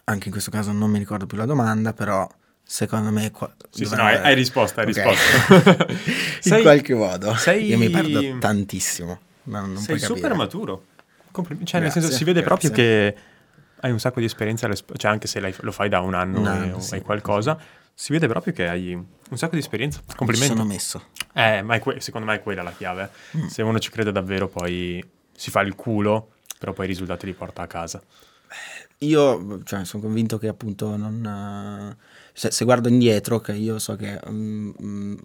[0.03, 2.29] anche in questo caso non mi ricordo più la domanda, però
[2.61, 3.31] secondo me...
[3.31, 5.03] Qua, sì, sì, no, hai, hai risposto, hai okay.
[5.03, 5.85] risposto.
[5.89, 5.97] in
[6.39, 7.33] sei, qualche modo.
[7.33, 7.65] Sei...
[7.65, 9.19] Io mi perdo tantissimo.
[9.45, 10.85] Non, non sei super maturo.
[11.31, 12.69] Compl- cioè, grazie, nel senso, si vede grazie.
[12.69, 13.15] proprio che
[13.79, 16.75] hai un sacco di esperienza, cioè anche se lo fai da un anno, un anno
[16.75, 17.65] o sì, hai qualcosa, sì.
[17.95, 20.01] si vede proprio che hai un sacco di esperienza.
[20.15, 20.51] Complimenti.
[20.51, 21.03] Mi sono messo.
[21.33, 23.09] Eh, ma que- secondo me è quella la chiave.
[23.35, 23.47] Mm.
[23.47, 25.03] Se uno ci crede davvero, poi
[25.35, 28.03] si fa il culo, però poi i risultati li porta a casa.
[29.01, 31.95] Io cioè, sono convinto che appunto non...
[32.33, 35.17] Se, se, guardo indietro, che io so che um, um,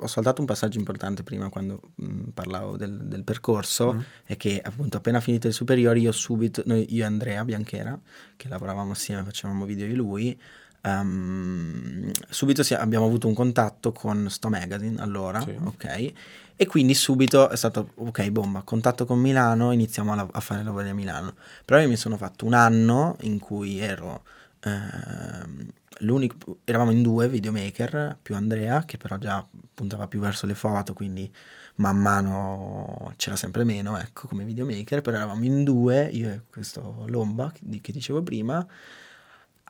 [0.00, 4.00] ho saltato un passaggio importante prima quando um, parlavo del, del percorso, mm.
[4.24, 7.98] è che appunto appena finito le superiori io subito, noi, io e Andrea Bianchera,
[8.36, 10.40] che lavoravamo assieme, facevamo video di lui,
[10.82, 15.56] um, subito si, abbiamo avuto un contatto con Sto Magazine allora, sì.
[15.62, 16.12] ok?
[16.62, 20.90] E quindi subito è stato, ok, bomba, contatto con Milano, iniziamo a, a fare lavori
[20.90, 21.34] a Milano.
[21.64, 24.24] Però io mi sono fatto un anno in cui ero...
[24.60, 29.42] Eh, l'unico, eravamo in due videomaker, più Andrea, che però già
[29.72, 31.32] puntava più verso le foto, quindi
[31.76, 37.04] man mano c'era sempre meno, ecco, come videomaker, però eravamo in due, io e questo
[37.06, 38.66] Lomba, che, che dicevo prima,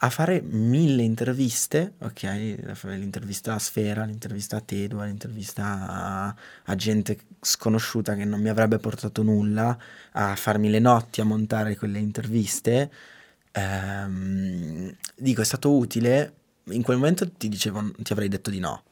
[0.02, 2.22] a fare mille interviste, ok?
[2.84, 6.34] L'intervista a Sfera, l'intervista a Tedua, l'intervista a,
[6.64, 9.76] a, gente sconosciuta che non mi avrebbe portato nulla,
[10.12, 12.90] a farmi le notti a montare quelle interviste.
[13.52, 16.34] Ehm, dico, è stato utile.
[16.70, 18.82] In quel momento ti dicevo, ti avrei detto di no.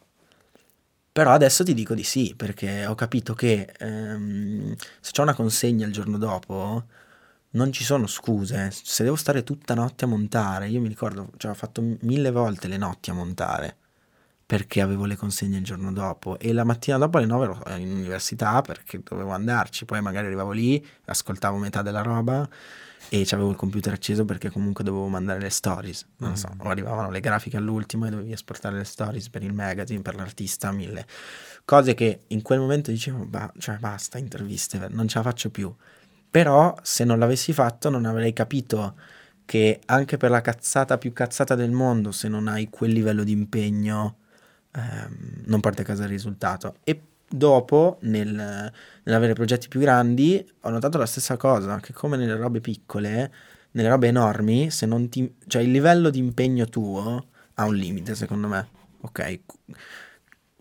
[1.13, 5.87] Però adesso ti dico di sì, perché ho capito che ehm, se c'è una consegna
[5.87, 6.85] il giorno dopo
[7.51, 8.71] non ci sono scuse.
[8.71, 12.69] Se devo stare tutta notte a montare, io mi ricordo, cioè, ho fatto mille volte
[12.69, 13.77] le notti a montare
[14.49, 17.93] perché avevo le consegne il giorno dopo e la mattina dopo alle 9 ero in
[17.93, 22.49] università perché dovevo andarci, poi magari arrivavo lì, ascoltavo metà della roba
[23.11, 26.35] e avevo il computer acceso perché comunque dovevo mandare le stories, non mm.
[26.35, 30.15] so, o arrivavano le grafiche all'ultimo e dovevi esportare le stories per il magazine, per
[30.15, 31.05] l'artista, mille
[31.67, 35.71] cose che in quel momento dicevo, bah, cioè basta, interviste, non ce la faccio più.
[36.31, 38.95] Però se non l'avessi fatto non avrei capito
[39.45, 43.33] che anche per la cazzata più cazzata del mondo, se non hai quel livello di
[43.33, 44.19] impegno,
[44.73, 46.77] ehm, non porti a casa il risultato.
[46.85, 48.71] E dopo, nel,
[49.03, 53.33] nell'avere progetti più grandi, ho notato la stessa cosa, che come nelle robe piccole,
[53.71, 58.15] nelle robe enormi, se non ti, cioè il livello di impegno tuo ha un limite,
[58.15, 58.69] secondo me.
[59.01, 59.41] Ok,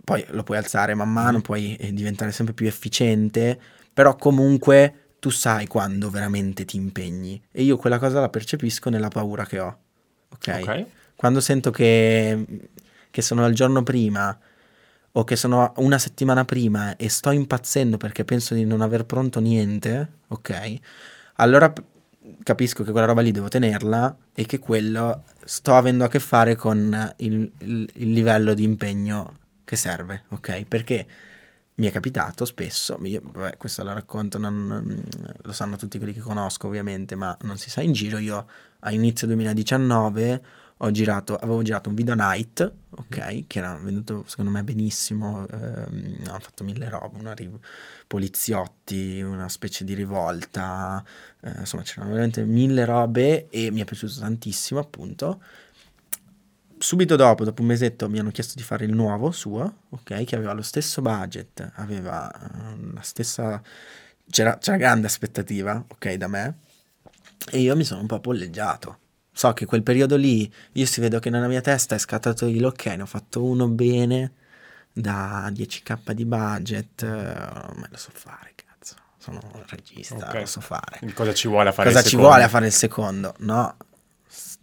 [0.04, 3.60] poi lo puoi alzare man mano, puoi eh, diventare sempre più efficiente,
[3.94, 9.08] però comunque tu sai quando veramente ti impegni e io quella cosa la percepisco nella
[9.10, 9.78] paura che ho.
[10.30, 10.60] Ok?
[10.62, 10.86] okay.
[11.16, 12.70] Quando sento che,
[13.10, 14.38] che sono al giorno prima
[15.14, 19.40] o che sono una settimana prima e sto impazzendo perché penso di non aver pronto
[19.40, 20.76] niente, ok?
[21.36, 21.74] Allora
[22.44, 26.56] capisco che quella roba lì devo tenerla e che quello sto avendo a che fare
[26.56, 30.66] con il, il, il livello di impegno che serve, ok?
[30.66, 31.08] Perché
[31.78, 35.04] mi è capitato spesso, io, vabbè, questo lo racconto, non,
[35.42, 38.48] lo sanno tutti quelli che conosco ovviamente, ma non si sa in giro, io
[38.80, 40.44] a inizio 2019
[40.78, 46.24] ho girato, avevo girato un video night, ok, che era venuto secondo me benissimo, ehm,
[46.30, 47.64] ho fatto mille robe, una riv-
[48.08, 51.04] poliziotti, una specie di rivolta,
[51.42, 55.42] eh, insomma c'erano veramente mille robe e mi è piaciuto tantissimo appunto
[56.80, 60.36] subito dopo, dopo un mesetto, mi hanno chiesto di fare il nuovo suo, ok, che
[60.36, 63.62] aveva lo stesso budget, aveva uh, la stessa...
[64.30, 66.58] C'era, c'era grande aspettativa, ok, da me,
[67.52, 69.00] e io mi sono un po' polleggiato.
[69.32, 72.66] So che quel periodo lì, io si vedo che nella mia testa è scattato il
[72.66, 74.34] ok, ne ho fatto uno bene,
[74.92, 78.96] da 10k di budget, uh, me lo so fare, cazzo.
[79.18, 80.42] Sono un regista, okay.
[80.42, 81.00] lo so fare.
[81.14, 82.06] Cosa ci vuole a fare Cosa il secondo?
[82.06, 83.36] Cosa ci vuole a fare il secondo?
[83.40, 83.76] No,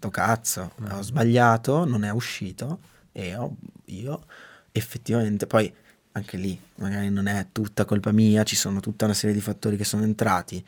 [0.04, 2.80] sto cazzo, ho sbagliato, non è uscito
[3.12, 3.54] e ho,
[3.86, 4.24] io
[4.72, 5.72] effettivamente poi
[6.12, 9.76] anche lì magari non è tutta colpa mia, ci sono tutta una serie di fattori
[9.76, 10.64] che sono entrati,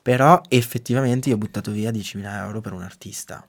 [0.00, 3.46] però effettivamente io ho buttato via 10.000 euro per un artista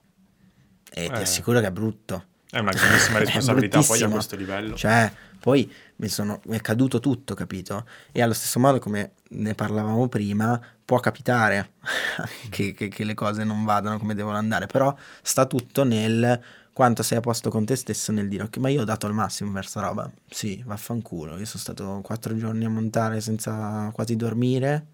[0.92, 1.10] e eh.
[1.10, 2.24] ti assicuro che è brutto.
[2.50, 4.74] È una grandissima responsabilità poi a questo livello.
[4.74, 7.86] Cioè, poi mi, sono, mi è caduto tutto, capito?
[8.12, 11.74] E allo stesso modo come ne parlavamo prima, può capitare
[12.50, 17.04] che, che, che le cose non vadano come devono andare, però sta tutto nel quanto
[17.04, 19.52] sei a posto con te stesso nel dire ok ma io ho dato il massimo
[19.52, 20.10] per sta roba.
[20.28, 24.86] Sì vaffanculo io sono stato quattro giorni a montare senza quasi dormire.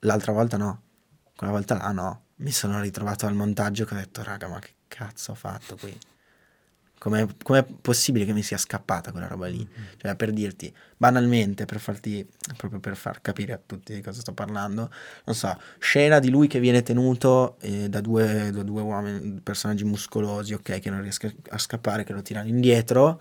[0.00, 0.82] L'altra volta no
[1.34, 2.24] quella volta là no.
[2.36, 5.98] Mi sono ritrovato al montaggio che ho detto raga ma che cazzo ho fatto qui
[6.98, 9.58] Com'è, com'è, possibile che mi sia scappata quella roba lì?
[9.58, 9.88] Mm-hmm.
[9.96, 14.32] Cioè, per dirti, banalmente, per farti, proprio per far capire a tutti di cosa sto
[14.32, 14.90] parlando,
[15.24, 19.84] non so, scena di lui che viene tenuto eh, da, due, da, due, uomini, personaggi
[19.84, 23.20] muscolosi, ok, che non riescono a scappare, che lo tirano indietro.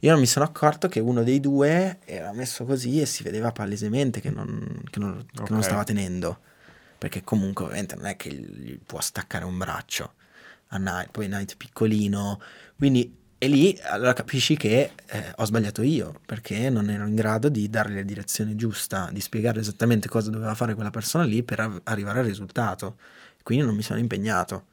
[0.00, 3.52] Io non mi sono accorto che uno dei due era messo così e si vedeva
[3.52, 5.44] palesemente che non, che non, okay.
[5.44, 6.40] che non stava tenendo.
[6.98, 10.14] Perché comunque, ovviamente, non è che gli può staccare un braccio
[10.72, 12.40] a Night, poi Night piccolino,
[12.76, 17.48] quindi e lì allora capisci che eh, ho sbagliato io, perché non ero in grado
[17.48, 21.58] di dargli la direzione giusta, di spiegare esattamente cosa doveva fare quella persona lì per
[21.58, 22.98] av- arrivare al risultato.
[23.42, 24.66] Quindi non mi sono impegnato,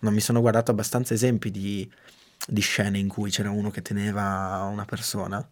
[0.00, 1.88] non mi sono guardato abbastanza esempi di,
[2.48, 5.48] di scene in cui c'era uno che teneva una persona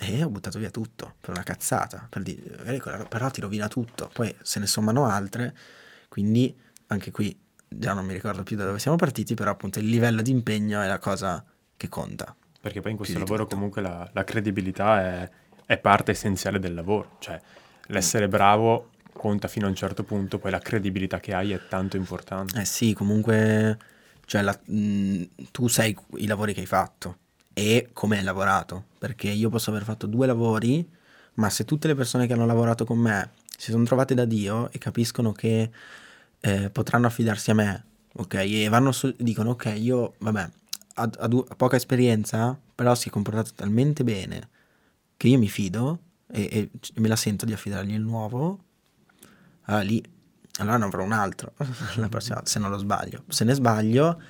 [0.00, 4.34] e ho buttato via tutto per una cazzata, per dire, però ti rovina tutto, poi
[4.42, 5.56] se ne sommano altre,
[6.08, 6.52] quindi
[6.88, 7.38] anche qui
[7.72, 10.80] già non mi ricordo più da dove siamo partiti, però appunto il livello di impegno
[10.80, 11.44] è la cosa
[11.76, 12.34] che conta.
[12.60, 13.54] Perché poi in questo lavoro tutto.
[13.54, 15.30] comunque la, la credibilità è,
[15.64, 17.40] è, parte essenziale del lavoro, cioè
[17.86, 21.96] l'essere bravo conta fino a un certo punto, poi la credibilità che hai è tanto
[21.96, 22.60] importante.
[22.60, 23.78] Eh sì, comunque
[24.26, 27.16] cioè la, mh, tu sai i lavori che hai fatto
[27.52, 30.86] e come hai lavorato, perché io posso aver fatto due lavori,
[31.34, 34.70] ma se tutte le persone che hanno lavorato con me si sono trovate da Dio
[34.70, 35.70] e capiscono che
[36.40, 38.34] eh, potranno affidarsi a me, ok?
[38.34, 40.50] E vanno su, dicono, ok, io, vabbè,
[40.96, 44.48] ho poca esperienza, però si è comportato talmente bene
[45.16, 45.98] che io mi fido
[46.30, 48.64] e, e me la sento di affidargli il nuovo,
[49.64, 50.02] allora lì,
[50.58, 51.52] allora ne avrò un altro
[51.96, 53.24] la prossima se non lo sbaglio.
[53.28, 54.20] Se ne sbaglio,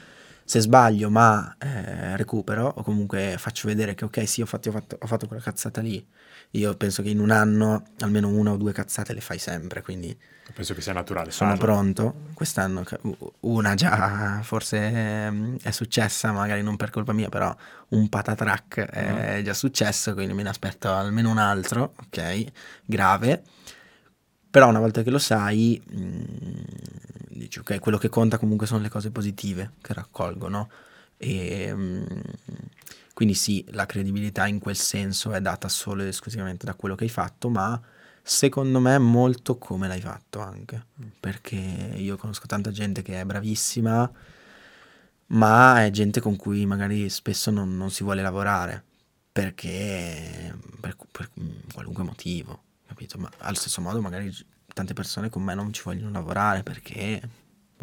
[0.45, 4.73] se sbaglio ma eh, recupero o comunque faccio vedere che ok, sì, ho fatto, ho
[4.73, 6.05] fatto, ho fatto quella cazzata lì,
[6.53, 10.17] io penso che in un anno almeno una o due cazzate le fai sempre, quindi
[10.53, 11.31] penso che sia naturale.
[11.31, 11.65] Sono farlo.
[11.65, 12.15] pronto.
[12.35, 12.85] Quest'anno
[13.41, 17.55] una già forse ehm, è successa, magari non per colpa mia, però
[17.89, 19.45] un patatrack è mm.
[19.45, 22.45] già successo, quindi me ne aspetto almeno un altro, ok?
[22.85, 23.43] Grave.
[24.51, 26.25] Però una volta che lo sai, mh, mm,
[27.29, 30.69] dici ok, quello che conta comunque sono le cose positive che raccolgo, no?
[31.17, 32.07] E, mh,
[33.21, 37.05] quindi sì, la credibilità in quel senso è data solo ed esclusivamente da quello che
[37.05, 37.79] hai fatto, ma
[38.23, 40.87] secondo me molto come l'hai fatto anche,
[41.21, 44.11] perché io conosco tanta gente che è bravissima,
[45.27, 48.83] ma è gente con cui magari spesso non, non si vuole lavorare,
[49.31, 51.29] perché per, per,
[51.75, 53.19] qualunque motivo, capito?
[53.19, 54.35] Ma allo stesso modo magari
[54.73, 57.21] tante persone con me non ci vogliono lavorare perché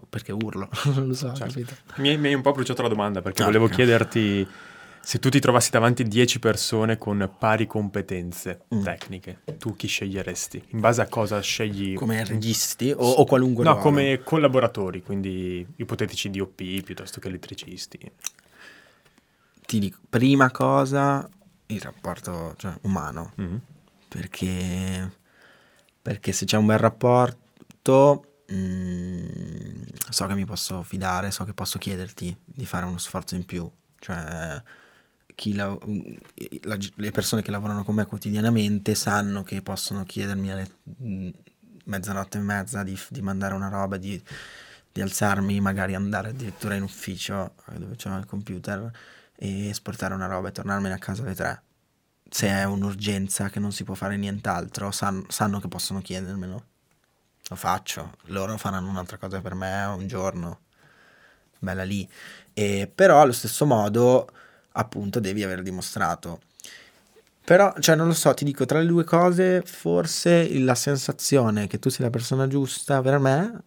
[0.10, 1.32] perché urlo, non lo so.
[1.36, 1.60] Certo.
[1.98, 3.76] Mi, mi hai un po' bruciato la domanda perché no, volevo no.
[3.76, 4.48] chiederti
[5.08, 8.84] se tu ti trovassi davanti 10 persone con pari competenze mm.
[8.84, 10.64] tecniche, tu chi sceglieresti?
[10.72, 11.94] In base a cosa scegli?
[11.94, 13.86] Come registi o, o qualunque No, ruolo?
[13.86, 17.98] come collaboratori, quindi ipotetici DOP piuttosto che elettricisti.
[19.66, 21.26] Ti dico, prima cosa,
[21.68, 23.32] il rapporto cioè, umano.
[23.40, 23.56] Mm.
[24.10, 25.10] Perché,
[26.02, 31.78] perché se c'è un bel rapporto, mm, so che mi posso fidare, so che posso
[31.78, 33.72] chiederti di fare uno sforzo in più.
[34.00, 34.62] Cioè,
[35.54, 35.78] la,
[36.64, 40.72] la, le persone che lavorano con me quotidianamente sanno che possono chiedermi alle
[41.04, 41.30] mm,
[41.86, 44.20] mezzanotte e mezza di, di mandare una roba, di,
[44.92, 48.92] di, alzarmi, magari andare addirittura in ufficio eh, dove c'è il computer
[49.36, 51.62] e esportare una roba e tornarmene a casa alle tre.
[52.30, 56.66] Se è un'urgenza che non si può fare nient'altro, san, sanno che possono chiedermelo.
[57.50, 60.62] Lo faccio, loro faranno un'altra cosa per me un giorno,
[61.60, 62.10] bella lì.
[62.54, 64.28] E, però allo stesso modo
[64.78, 66.40] appunto devi aver dimostrato.
[67.48, 71.80] Però, cioè, non lo so, ti dico, tra le due cose, forse la sensazione che
[71.80, 73.62] tu sia la persona giusta per me...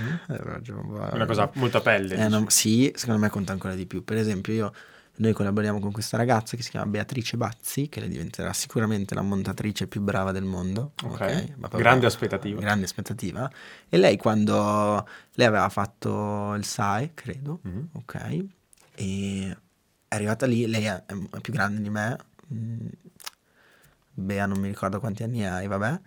[0.00, 0.34] Mm.
[1.12, 2.16] Una cosa molto a pelle.
[2.16, 4.02] Eh, non, sì, secondo me conta ancora di più.
[4.02, 4.72] Per esempio, io,
[5.18, 9.22] noi collaboriamo con questa ragazza che si chiama Beatrice Bazzi, che le diventerà sicuramente la
[9.22, 10.94] montatrice più brava del mondo.
[11.04, 11.54] Ok, okay?
[11.76, 12.60] grande aspettativa.
[12.60, 13.48] Grande aspettativa.
[13.88, 15.06] E lei quando...
[15.34, 17.84] Lei aveva fatto il SAE, credo, mm-hmm.
[17.92, 18.44] ok?
[18.96, 19.56] E
[20.10, 22.16] è arrivata lì, lei è, è più grande di me,
[22.52, 22.86] mm,
[24.12, 26.00] Bea non mi ricordo quanti anni hai, vabbè,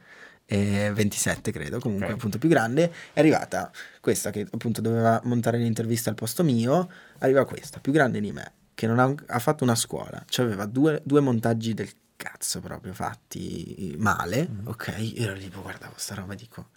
[0.45, 2.18] e 27 credo, comunque okay.
[2.18, 7.45] appunto più grande, è arrivata questa che appunto doveva montare l'intervista al posto mio, arriva
[7.45, 11.01] questa, più grande di me, che non ha, ha fatto una scuola, cioè aveva due,
[11.06, 14.68] due montaggi del cazzo proprio fatti male, mm.
[14.68, 15.14] ok?
[15.16, 16.72] Ero tipo, guardavo sta roba e dico,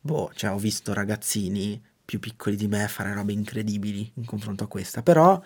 [0.00, 4.68] boh, cioè ho visto ragazzini più piccoli di me fare robe incredibili in confronto a
[4.68, 5.42] questa, però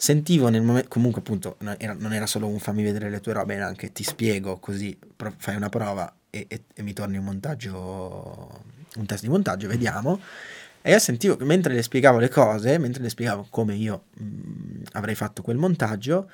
[0.00, 3.32] sentivo nel momento, comunque appunto non era, non era, solo un fammi vedere le tue
[3.32, 7.16] robe, era anche ti spiego così pro, fai una prova e, e, e, mi torni
[7.16, 8.62] un montaggio,
[8.94, 10.20] un test di montaggio, vediamo.
[10.82, 14.24] E io sentivo che mentre le spiegavo le cose, mentre le spiegavo come io mh,
[14.24, 16.30] mm, avrei fatto quel montaggio,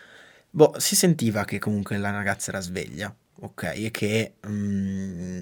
[0.50, 3.62] boh, si sentiva che comunque la ragazza era sveglia, ok?
[3.76, 4.34] E che...
[4.46, 5.40] Mh, mm,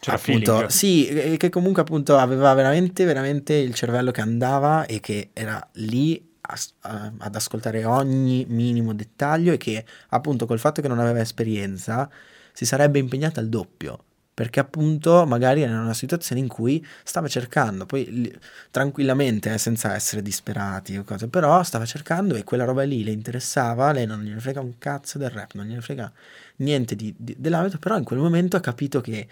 [0.00, 1.30] c'era appunto, feeling.
[1.30, 6.34] sì, che comunque appunto aveva veramente, veramente il cervello che andava e che era lì
[6.48, 12.08] ad ascoltare ogni minimo dettaglio e che appunto col fatto che non aveva esperienza
[12.52, 14.04] si sarebbe impegnata al doppio
[14.36, 18.38] perché appunto magari era in una situazione in cui stava cercando, poi
[18.70, 23.12] tranquillamente, eh, senza essere disperati o cose, però stava cercando e quella roba lì le
[23.12, 26.12] interessava, lei non gliene frega un cazzo del rap, non gliene frega
[26.56, 29.26] niente di, di, dell'ambito, però in quel momento ha capito che,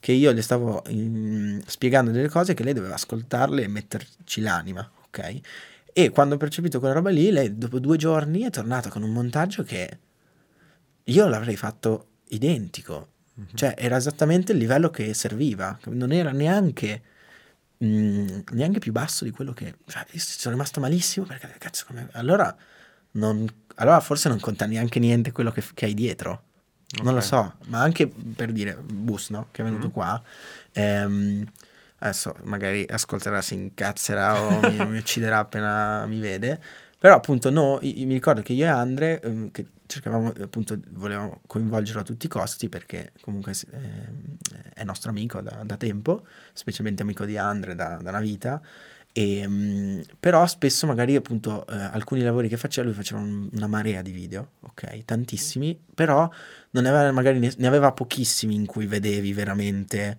[0.00, 4.90] che io le stavo in, spiegando delle cose che lei doveva ascoltarle e metterci l'anima,
[5.08, 5.40] ok?
[5.98, 9.10] E quando ho percepito quella roba lì, lei dopo due giorni è tornata con un
[9.14, 9.98] montaggio che
[11.02, 13.12] io l'avrei fatto identico.
[13.40, 13.48] Mm-hmm.
[13.54, 15.78] Cioè, era esattamente il livello che serviva.
[15.84, 17.02] Non era neanche,
[17.78, 19.76] mh, mm, neanche più basso di quello che...
[19.86, 22.10] Cioè, io sono rimasto malissimo perché, cazzo, come...
[22.12, 22.54] Allora,
[23.12, 26.42] non, allora forse non conta neanche niente quello che, che hai dietro.
[26.92, 27.06] Okay.
[27.06, 29.48] Non lo so, ma anche per dire, Bus, no?
[29.50, 29.94] Che è venuto mm-hmm.
[29.94, 30.22] qua.
[30.72, 31.46] Ehm,
[32.06, 36.60] adesso magari ascolterà, si incazzerà o mi, mi, ucciderà appena mi vede.
[36.98, 42.00] Però appunto no, mi ricordo che io e Andre, um, che cercavamo appunto, volevamo coinvolgerlo
[42.00, 47.24] a tutti i costi perché comunque eh, è nostro amico da, da, tempo, specialmente amico
[47.24, 48.60] di Andre da, da una vita.
[49.12, 53.66] E, um, però spesso magari appunto eh, alcuni lavori che faceva lui faceva un, una
[53.66, 56.28] marea di video, ok, tantissimi, però
[56.70, 60.18] non ne aveva magari ne, ne aveva pochissimi in cui vedevi veramente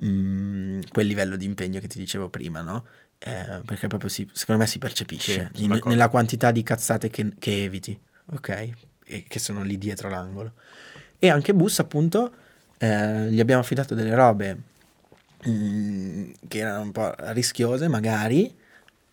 [0.00, 2.84] mh, mm, quel livello di impegno che ti dicevo prima, no?
[3.18, 7.32] Eh, perché proprio si, secondo me si percepisce sì, in, nella quantità di cazzate che,
[7.38, 7.98] che, eviti,
[8.32, 8.70] ok?
[9.04, 10.54] E che sono lì dietro l'angolo.
[11.18, 12.32] E anche Bus, appunto,
[12.78, 14.58] eh, gli abbiamo affidato delle robe
[15.44, 18.56] mh, mm, che erano un po' rischiose, magari.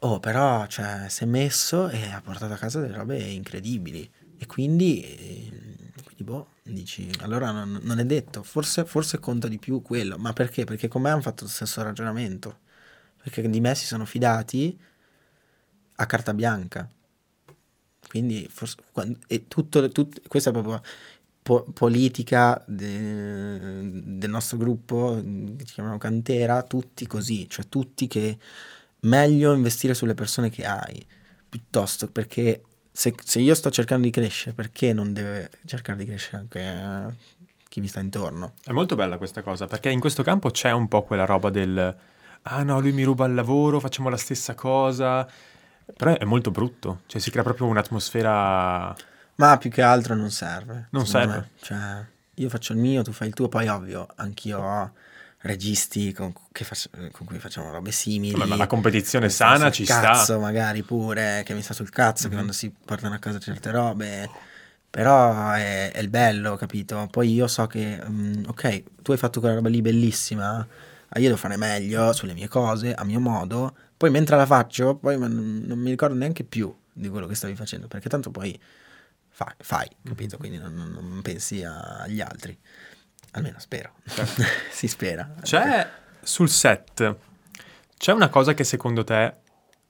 [0.01, 4.09] Oh, però, cioè, si è messo e ha portato a casa delle robe incredibili.
[4.37, 5.49] E quindi, eh,
[6.03, 10.33] quindi boh, Dici, allora non, non è detto, forse, forse, conta di più quello, ma
[10.33, 10.65] perché?
[10.65, 12.59] Perché con me hanno fatto lo stesso ragionamento,
[13.21, 14.77] perché di me si sono fidati
[15.95, 16.89] a carta bianca.
[18.07, 18.77] Quindi, forse,
[19.27, 20.81] e tutto, tutto, questa è proprio
[21.41, 25.21] po- politica de, del nostro gruppo,
[25.57, 28.37] che chiamiamo Cantera, tutti così, cioè tutti che
[29.01, 31.05] meglio investire sulle persone che hai,
[31.47, 32.61] piuttosto perché
[32.97, 37.13] se, se, io sto cercando di crescere, perché non deve cercare di crescere anche eh,
[37.69, 38.53] chi mi sta intorno?
[38.63, 41.95] È molto bella questa cosa, perché in questo campo c'è un po' quella roba del
[42.41, 45.29] ah no, lui mi ruba il lavoro, facciamo la stessa cosa.
[45.95, 48.95] Però è molto brutto, cioè si crea proprio un'atmosfera...
[49.35, 50.87] Ma più che altro non serve.
[50.89, 51.51] Non serve.
[51.61, 54.91] Cioè, io faccio il mio, tu fai il tuo, poi ovvio, anch'io ho
[55.47, 58.35] registi con, faccio, con, cui facciamo robe simili.
[58.35, 60.11] Ma la competizione sana ci cazzo, sta.
[60.11, 62.29] cazzo magari pure, che mi sta sul cazzo, mm-hmm.
[62.29, 64.29] che quando si portano a casa certe robe.
[64.89, 67.07] Però è, è il bello, capito?
[67.09, 70.65] Poi io so che, um, ok, tu hai fatto quella roba lì bellissima,
[71.15, 73.75] io devo fare meglio sulle mie cose, a mio modo.
[73.95, 77.55] Poi mentre la faccio, poi non, non mi ricordo neanche più di quello che stavi
[77.55, 78.59] facendo, perché tanto poi
[79.29, 80.37] fai, fai capito?
[80.37, 82.57] Quindi non, non pensi agli altri.
[83.37, 83.93] Almeno spero.
[84.05, 84.43] Certo.
[84.71, 85.35] si spera.
[85.41, 85.89] C'è
[86.21, 87.15] sul set,
[87.97, 89.33] c'è una cosa che secondo te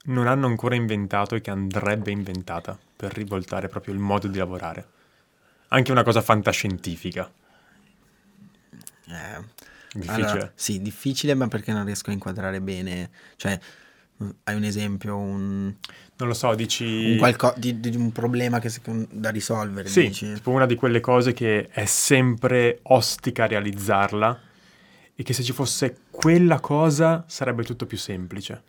[0.04, 4.86] non hanno ancora inventato e che andrebbe inventata per rivoltare proprio il modo di lavorare?
[5.68, 7.30] Anche una cosa fantascientifica.
[9.06, 9.44] Eh,
[9.92, 10.26] difficile.
[10.26, 13.10] Allora, sì, difficile, ma perché non riesco a inquadrare bene.
[13.36, 13.58] Cioè,
[14.44, 15.74] hai un esempio, un...
[16.18, 17.12] Non lo so, dici...
[17.12, 17.54] Un, qualco...
[17.56, 18.72] di, di un problema che,
[19.10, 20.32] da risolvere, sì, dici.
[20.34, 24.40] tipo una di quelle cose che è sempre ostica realizzarla
[25.14, 28.62] e che se ci fosse quella cosa sarebbe tutto più semplice.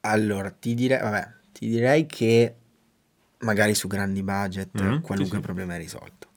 [0.00, 2.54] Allora, ti direi, vabbè, ti direi che
[3.38, 5.40] magari su grandi budget mm-hmm, qualunque sì, sì.
[5.40, 6.28] problema è risolto.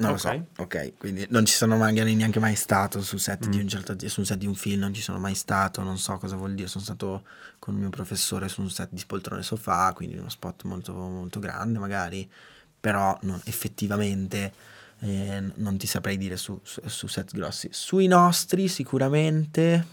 [0.00, 0.38] Non okay.
[0.38, 3.50] lo so, ok, quindi non ci sono magari neanche mai stato su set, mm.
[3.50, 5.98] di un certo, su un set di un film, non ci sono mai stato, non
[5.98, 7.24] so cosa vuol dire, sono stato
[7.58, 11.40] con il mio professore su un set di spoltrone sofà, quindi uno spot molto, molto
[11.40, 12.30] grande magari,
[12.78, 14.52] però non, effettivamente
[15.00, 17.68] eh, non ti saprei dire su, su, su set grossi.
[17.72, 19.86] Sui nostri sicuramente,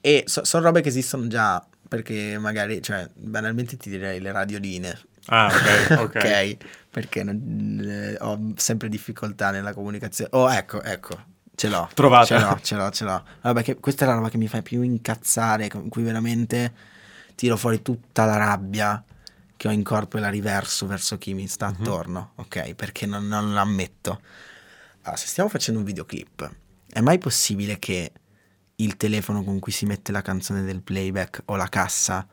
[0.00, 4.98] e so, sono robe che esistono già, perché magari, cioè, banalmente ti direi le radioline
[5.26, 6.16] Ah, ok, ok.
[6.16, 6.56] ok,
[6.90, 10.30] perché non- eh, ho sempre difficoltà nella comunicazione.
[10.34, 11.88] Oh, ecco, ecco, ce l'ho.
[11.94, 12.26] Trovata.
[12.26, 13.24] Ce l'ho, ce l'ho, ce l'ho.
[13.42, 16.72] Vabbè, che questa è la roba che mi fa più incazzare, con cui veramente
[17.34, 19.02] tiro fuori tutta la rabbia
[19.56, 22.74] che ho in corpo e la riverso verso chi mi sta attorno, ok?
[22.74, 24.20] Perché non, non l'ammetto.
[25.02, 26.50] Allora, se stiamo facendo un videoclip,
[26.88, 28.12] è mai possibile che
[28.76, 32.26] il telefono con cui si mette la canzone del playback o la cassa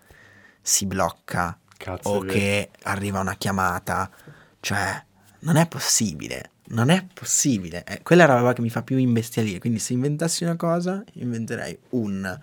[0.61, 4.11] si blocca Cazzo, o che arriva una chiamata?
[4.59, 5.01] Cioè,
[5.39, 6.51] non è possibile.
[6.71, 7.83] Non è possibile.
[7.85, 9.59] Eh, quella è la roba che mi fa più imbestialire.
[9.59, 12.39] Quindi, se inventassi una cosa, inventerei un,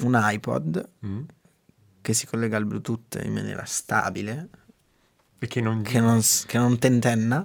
[0.00, 1.22] un iPod Mm.
[2.02, 4.48] che si collega al Bluetooth in maniera stabile,
[5.38, 5.82] E che non...
[5.82, 7.44] che non, che non tentenna,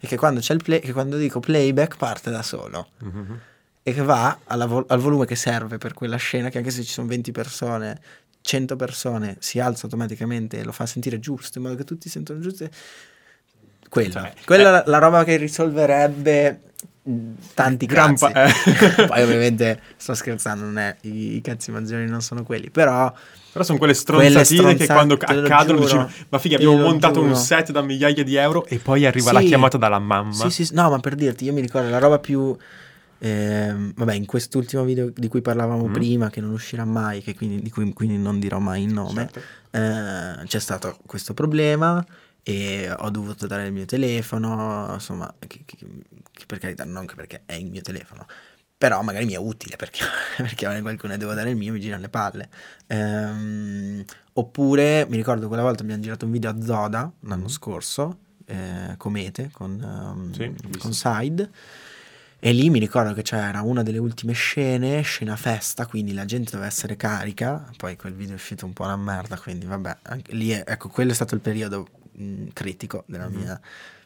[0.00, 2.88] e che quando, c'è il play, che quando dico playback parte da solo.
[3.00, 3.40] Mhm.
[3.84, 6.92] E che va vo- al volume che serve per quella scena, che anche se ci
[6.92, 8.00] sono 20 persone,
[8.42, 12.40] 100 persone, si alza automaticamente e lo fa sentire giusto, in modo che tutti sentono
[12.40, 12.68] giusto.
[13.88, 14.66] Quella, Cioè, quella eh.
[14.66, 16.60] è la, la roba che risolverebbe
[17.54, 18.32] tanti Gran cazzi.
[18.32, 19.06] pa- eh.
[19.06, 23.12] Poi ovviamente sto scherzando, non è, i, i cazzi maggiori non sono quelli, però
[23.52, 26.76] Però sono quelle Quelle stronzatine che stronzate, quando te lo accadono dici ma figa abbiamo
[26.78, 29.46] montato un giuro." set da migliaia di euro e poi arriva la Sì.
[29.46, 30.48] chiamata dalla mamma.
[30.48, 32.56] Sì, sì, no, ma per dirti, io mi ricordo la roba più...
[33.24, 35.92] ehm, vabbè, in quest'ultimo video di cui parlavamo Mm.
[35.92, 39.28] prima, che non uscirà mai, che quindi, di cui quindi non dirò mai il nome,
[39.30, 39.40] Certo.
[39.70, 42.04] eh, c'è stato questo problema
[42.42, 45.76] e ho dovuto dare il mio telefono, insomma, che, che-
[46.32, 48.26] che per carità, non che perché è il mio telefono,
[48.76, 50.00] però magari mi è utile perché,
[50.38, 52.48] perché magari qualcuno devo dare il mio mi girano le palle.
[52.88, 54.04] Ehm,
[54.34, 59.50] oppure mi ricordo quella volta abbiamo girato un video a Zoda l'anno scorso, eh, Comete,
[59.52, 61.50] con, ehm, Sì, con Side.
[62.44, 66.50] E lì mi ricordo che c'era una delle ultime scene, scena festa, quindi la gente
[66.50, 67.70] doveva essere carica.
[67.76, 69.96] Poi quel video è uscito un po' una merda, quindi vabbè,
[70.30, 73.36] lì è- ecco, quello è stato il periodo mh, critico della Mhm.
[73.36, 73.60] mia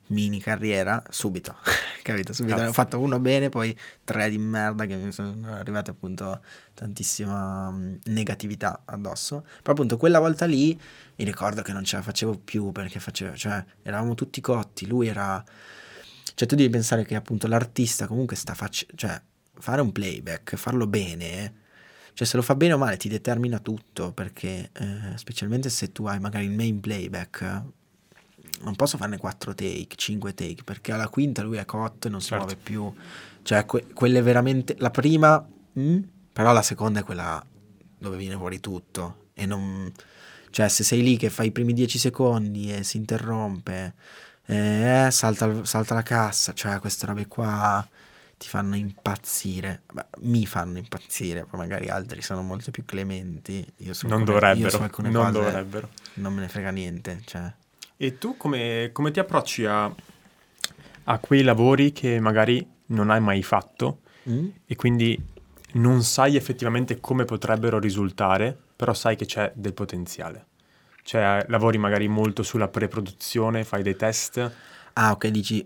[0.09, 1.57] mini carriera, subito,
[2.05, 2.35] capito?
[2.35, 2.69] Subito, Cazzo.
[2.69, 3.75] ho fatto uno bene, poi
[4.05, 6.43] tre di merda che mi sono arrivate appunto
[6.75, 9.47] tantissima mh, negatività addosso.
[9.63, 10.79] Però appunto quella volta lì
[11.17, 15.09] mi ricordo che non ce la facevo più perché facevo, cioè eravamo tutti cotti, lui
[15.09, 15.43] era...
[16.37, 18.95] Cioè tu devi pensare che appunto l'artista comunque sta facendo...
[18.95, 19.21] Cioè
[19.59, 21.55] fare un playback, farlo bene,
[22.13, 26.05] cioè se lo fa bene o male ti determina tutto perché eh, specialmente se tu
[26.05, 27.63] hai magari il main playback
[28.61, 32.21] non posso farne 4 take, 5 take perché alla quinta lui è cotto e non
[32.21, 32.45] si Certo.
[32.45, 32.93] muove più.
[33.43, 34.77] Cioè que- quelle veramente...
[34.79, 35.43] La prima...
[35.79, 35.99] mm,
[36.33, 37.43] però la seconda è quella
[37.99, 39.91] dove viene fuori tutto e non...
[40.51, 43.95] Cioè se sei lì che fai i primi 10 secondi e si interrompe,
[44.47, 47.87] eh, salta, salta la cassa, cioè queste robe qua
[48.39, 53.95] ti fanno impazzire, Beh, mi fanno impazzire, poi magari altri sono molto più clementi, io
[53.95, 55.89] su non alcune- io dovrebbero, alcune non cose dovrebbero.
[56.15, 57.53] non me ne frega niente, cioè...
[57.99, 59.95] E tu come, come ti approcci a,
[61.05, 64.49] a quei lavori che magari non hai mai fatto Mm?
[64.67, 65.19] e quindi
[65.75, 70.47] non sai effettivamente come potrebbero risultare, però sai che c'è del potenziale?
[71.07, 74.53] Cioè lavori magari molto sulla pre-produzione, fai dei test.
[74.95, 75.65] Ah, ok, dici,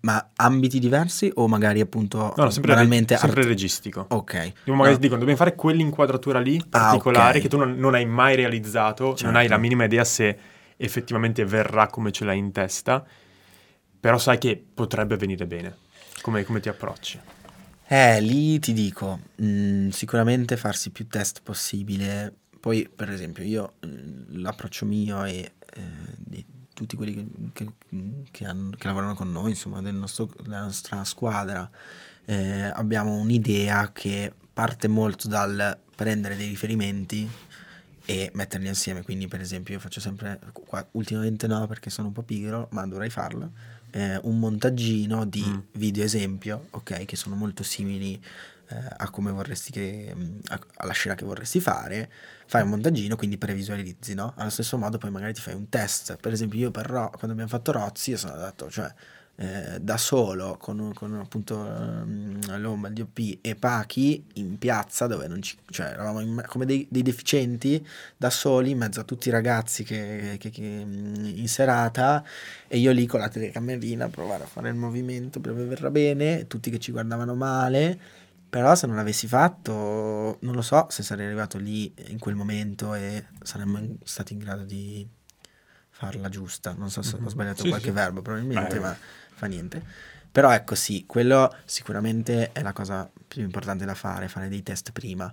[0.00, 4.06] ma ambiti diversi o magari appunto No, no, sempre, banalmente re- sempre art- registico.
[4.08, 4.52] Ok.
[4.64, 4.98] Tipo magari No.
[4.98, 7.42] dicono dobbiamo fare quell'inquadratura lì Ah, particolare ok.
[7.42, 9.38] che tu non, non hai mai realizzato, non Certo.
[9.38, 10.36] hai la minima idea se
[10.76, 13.06] effettivamente verrà come ce l'hai in testa,
[14.00, 15.76] però sai che potrebbe venire bene.
[16.22, 17.20] Come, come ti approcci?
[17.88, 22.34] Eh, lì ti dico, mm, sicuramente farsi più test possibile.
[22.66, 25.82] Poi, per esempio, io mm, l'approccio mio e eh,
[26.16, 26.44] di
[26.74, 31.04] tutti quelli che, che- che hanno- che lavorano con noi, insomma, del nostro- della nostra
[31.04, 31.70] squadra,
[32.24, 37.30] eh, abbiamo un'idea che parte molto dal prendere dei riferimenti
[38.04, 39.02] e metterli insieme.
[39.04, 42.84] Quindi, per esempio, io faccio sempre, qua, ultimamente no perché sono un po' pigro, ma
[42.84, 43.52] dovrei farlo,
[43.92, 45.58] eh, un montaggino di Mm.
[45.74, 48.20] video esempio, ok, che sono molto simili
[48.96, 52.10] a come vorresti che, mm, a- alla scena che vorresti fare,
[52.46, 54.32] fai un montaggino, quindi previsualizzi, no?
[54.36, 56.16] Allo stesso modo poi magari ti fai un test.
[56.16, 58.92] Per esempio io per quando abbiamo fatto Rozzi, io sono andato, cioè
[59.38, 65.26] eh, da solo con, con appunto ehm, l'Omba, il DOP e Pachi in piazza dove
[65.28, 67.86] non ci, cioè eravamo in me- come dei, dei deficienti
[68.16, 72.24] da soli in mezzo a tutti i ragazzi che, che- che, mm, in serata
[72.66, 76.46] e io lì con la telecamerina a provare a fare il movimento per verrà bene,
[76.46, 77.98] tutti che ci guardavano male.
[78.48, 82.94] Però se non l'avessi fatto, non lo so se sarei arrivato lì in quel momento
[82.94, 85.06] e saremmo in- stati in grado di
[85.90, 86.72] farla giusta.
[86.74, 87.28] Non so se ho Mhm.
[87.28, 87.92] sbagliato Sì, qualche sì.
[87.94, 88.96] verbo, probabilmente, Beh, ma
[89.34, 89.82] fa niente.
[90.30, 94.92] Però ecco sì, quello sicuramente è la cosa più importante da fare, fare dei test
[94.92, 95.32] prima.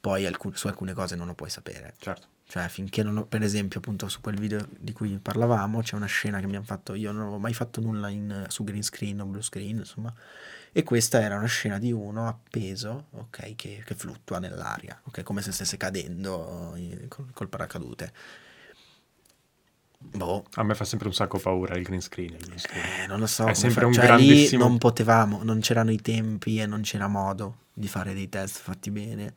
[0.00, 1.94] Poi alcun- su alcune cose non lo puoi sapere.
[1.98, 2.26] Certo.
[2.48, 6.06] Cioè, finché non ho, per esempio, appunto su quel video di cui parlavamo, c'è una
[6.06, 9.24] scena che abbiamo fatto, io non ho mai fatto nulla in, su green screen o
[9.26, 10.12] blue screen, insomma,
[10.76, 15.40] e questa era una scena di uno appeso, ok, che, che fluttua nell'aria, ok, come
[15.40, 18.12] se stesse cadendo in, col, col paracadute.
[19.96, 20.44] Boh.
[20.52, 22.34] A me fa sempre un sacco paura il green screen.
[22.34, 22.84] Il green screen.
[22.84, 23.46] Eh, non lo so.
[23.46, 23.86] È sempre fa...
[23.86, 24.62] un cioè, grandissimo...
[24.62, 28.58] lì non potevamo, non c'erano i tempi e non c'era modo di fare dei test
[28.58, 29.32] fatti bene.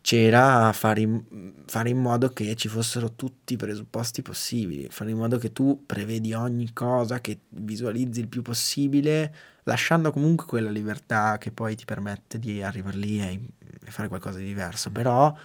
[0.00, 5.16] C'era fare in, fare in modo che ci fossero tutti i presupposti possibili, fare in
[5.16, 9.34] modo che tu prevedi ogni cosa, che visualizzi il più possibile,
[9.64, 13.40] lasciando comunque quella libertà che poi ti permette di arrivare lì e,
[13.84, 14.90] e fare qualcosa di diverso.
[14.90, 15.36] Però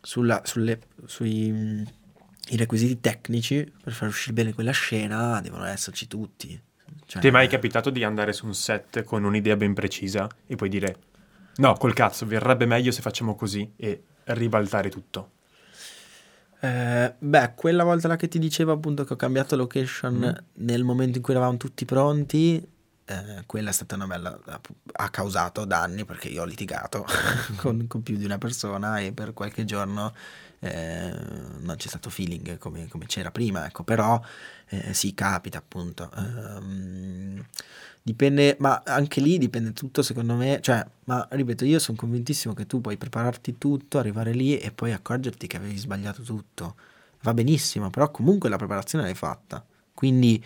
[0.00, 1.84] sulla, sulle, sui
[2.48, 6.60] i requisiti tecnici per far uscire bene quella scena devono esserci tutti.
[7.06, 10.56] Cioè, Ti è mai capitato di andare su un set con un'idea ben precisa e
[10.56, 10.96] poi dire
[11.56, 15.30] no, col cazzo, verrebbe meglio se facciamo così e ribaltare tutto?
[16.60, 20.64] Eh, beh, quella volta là che ti dicevo appunto che ho cambiato location mm.
[20.64, 22.64] nel momento in cui eravamo tutti pronti,
[23.12, 24.38] eh, quella è stata una bella...
[24.92, 27.04] ha causato danni perché io ho litigato
[27.56, 30.12] con, con, più di una persona e per qualche giorno
[30.60, 31.12] eh,
[31.58, 34.20] non c'è stato feeling come, come c'era prima, ecco, però
[34.68, 36.10] eh, sì, capita appunto.
[36.14, 37.44] Um,
[38.02, 42.66] dipende, ma anche lì dipende tutto secondo me, cioè, ma ripeto, io sono convintissimo che
[42.66, 46.76] tu puoi prepararti tutto, arrivare lì e poi accorgerti che avevi sbagliato tutto.
[47.22, 49.64] Va benissimo, però comunque la preparazione l'hai fatta.
[49.94, 50.42] Quindi,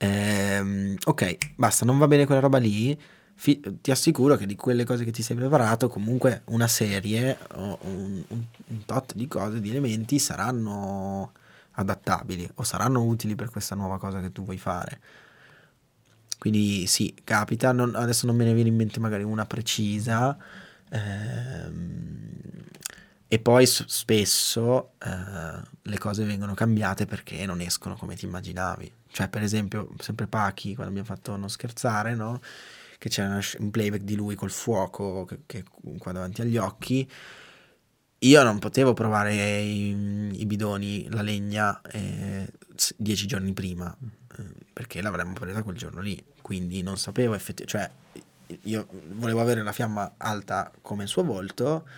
[0.00, 2.98] ehm, ok, basta, non va bene quella roba lì,
[3.34, 7.78] fi- ti assicuro che di quelle cose che ti sei preparato, comunque una serie o
[7.82, 11.32] un, un, un tot di cose, di elementi saranno
[11.72, 15.00] adattabili o saranno utili per questa nuova cosa che tu vuoi fare.
[16.38, 20.36] Quindi sì, capita, non, adesso non me ne viene in mente magari una precisa.
[20.90, 22.28] Ehm,
[23.28, 28.92] e poi spesso eh, le cose vengono cambiate perché non escono come ti immaginavi.
[29.12, 32.40] Cioè, per esempio, sempre Pachi, quando abbiamo fatto Non scherzare, no?
[33.00, 35.64] che c'era un playback di lui col fuoco che, che
[35.96, 37.10] qua davanti agli occhi.
[38.18, 42.46] Io non potevo provare i, i bidoni, la legna eh,
[42.98, 43.96] dieci giorni prima,
[44.36, 44.44] eh,
[44.74, 46.22] perché l'avremmo presa quel giorno lì.
[46.42, 47.94] Quindi non sapevo effettivamente,
[48.48, 51.88] cioè io volevo avere la fiamma alta come il suo volto.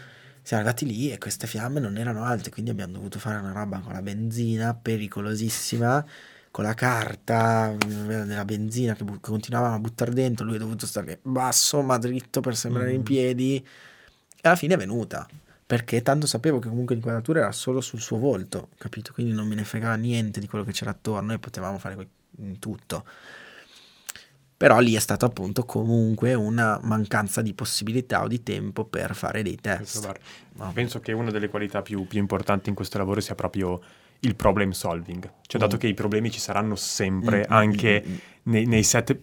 [0.40, 3.80] Siamo arrivati lì e queste fiamme non erano alte, quindi abbiamo dovuto fare una roba
[3.80, 6.04] con la benzina pericolosissima
[6.52, 10.86] con la carta nella benzina che, bu- che continuavamo a buttare dentro, lui è dovuto
[10.86, 12.94] stare basso ma dritto per sembrare mm.
[12.94, 15.26] in piedi e alla fine è venuta
[15.64, 19.14] perché tanto sapevo che comunque l'inquadratura era solo sul suo volto, capito?
[19.14, 22.06] Quindi non me ne fregava niente di quello che c'era attorno e potevamo fare
[22.58, 23.06] tutto.
[24.54, 29.42] Però lì è stato appunto comunque una mancanza di possibilità o di tempo per fare
[29.42, 30.12] dei test.
[30.56, 30.70] No.
[30.74, 33.80] Penso che una delle qualità più, più importanti in questo lavoro sia proprio
[34.22, 35.30] il problem solving.
[35.46, 35.78] Cioè, dato mm.
[35.78, 38.14] che i problemi ci saranno sempre, mm, mm anche mm,
[38.44, 39.16] nei, nei, set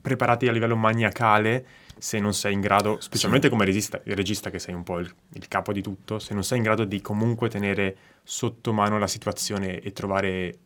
[0.00, 1.64] preparati a livello maniacale,
[1.96, 3.52] se non sei in grado, specialmente sì.
[3.52, 6.58] come regista, regista, che sei un po' il, il, capo di tutto, se non sei
[6.58, 10.58] in grado di comunque tenere sotto mano la situazione e trovare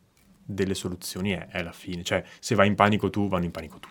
[0.42, 2.02] delle soluzioni, è, è la fine.
[2.02, 3.88] Cioè, se vai in panico tu, vanno in panico tu.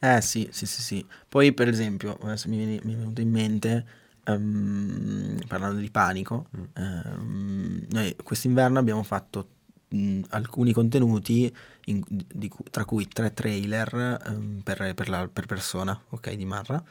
[0.00, 1.06] Eh sì, sì, sì, sì.
[1.28, 3.86] Poi, per esempio, adesso mi, mi è venuto in mente
[4.26, 6.62] um, parlando di panico, mm.
[6.76, 9.48] um, noi quest'inverno abbiamo fatto
[9.88, 11.54] mh, alcuni contenuti,
[11.86, 16.82] in, di, tra cui tre trailer um, per, per, la, per, persona, ok, di Marra.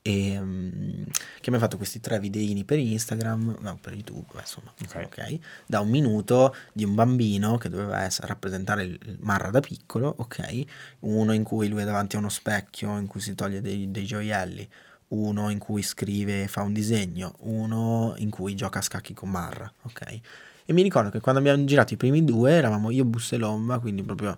[0.00, 5.04] E um, che abbiamo fatto questi tre videini per Instagram, no, per YouTube, insomma, okay.
[5.04, 10.14] ok, da un minuto di un bambino che doveva essere, rappresentare il Marra da piccolo,
[10.16, 10.64] ok,
[11.00, 14.06] uno in cui lui è davanti a uno specchio in cui si toglie dei, dei
[14.06, 14.66] gioielli,
[15.08, 19.30] uno in cui scrive e fa un disegno, uno in cui gioca a scacchi con
[19.30, 20.20] Marra, ok?
[20.70, 23.78] E mi ricordo che quando abbiamo girato i primi due eravamo io, Busse e Lomba,
[23.78, 24.36] quindi proprio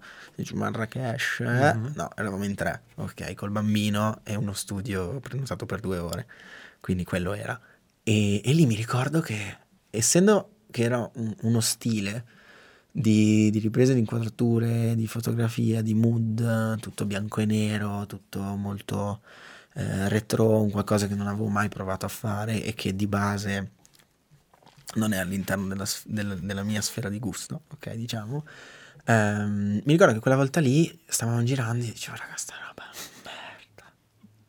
[0.55, 1.75] Marrakesh, eh?
[1.75, 1.93] mm-hmm.
[1.97, 6.27] no, eravamo in tre, ok, col bambino e uno studio prenotato per due ore,
[6.79, 7.59] quindi quello era.
[8.05, 9.57] E, e lì mi ricordo che,
[9.91, 12.25] essendo che era un, uno stile
[12.93, 19.21] di, di riprese di inquadrature, di fotografia, di mood, tutto bianco e nero, tutto molto
[19.81, 23.71] eh, retro, un qualcosa che non avevo mai provato a fare e che di base
[24.95, 28.45] non è all'interno della, della, della mia sfera di gusto, ok, diciamo.
[29.07, 32.85] Um, mi ricordo che quella volta lì stavamo girando e dicevo, raga, sta roba
[33.25, 33.91] merda,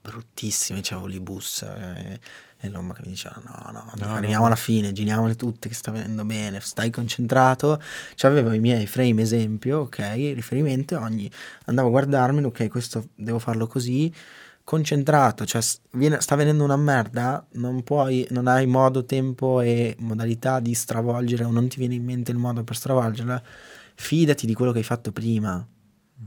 [0.02, 2.20] bruttissima, c'avevo lì bus eh,
[2.60, 4.48] e l'uomo che mi diceva, no, no, no arriviamo no.
[4.48, 7.82] alla fine, giriamole tutte che sta venendo bene, stai concentrato.
[8.16, 10.00] Cioè avevo i miei frame esempio, ok,
[10.36, 11.32] riferimento, ogni
[11.66, 14.14] andavo a guardarmi, ok, questo devo farlo così,
[14.72, 15.62] concentrato, cioè
[15.92, 21.44] viene, sta venendo una merda, non puoi, non hai modo, tempo e modalità di stravolgere
[21.44, 23.44] o non ti viene in mente il modo per stravolgerla,
[23.96, 25.68] fidati di quello che hai fatto prima.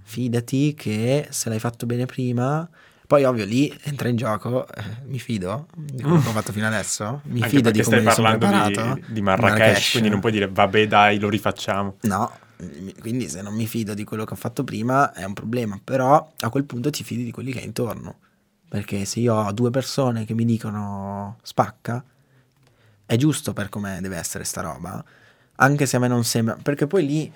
[0.03, 2.69] Fidati che se l'hai fatto bene prima,
[3.07, 6.67] poi ovvio lì entra in gioco, eh, mi fido di quello che ho fatto fino
[6.67, 9.91] adesso, mi Anche fido di come stai parlando di, di Marrakesh, Marrakesh.
[9.93, 11.97] quindi non puoi dire vabbè dai lo rifacciamo.
[12.03, 12.31] No,
[13.01, 16.31] quindi se non mi fido di quello che ho fatto prima è un problema, però
[16.41, 18.19] a quel punto ti fidi di quelli che hai intorno,
[18.75, 22.03] perché se io ho due persone che mi dicono spacca,
[23.07, 25.05] è giusto per come deve essere sta roba,
[25.57, 27.33] anche se a me non sembra, perché poi lì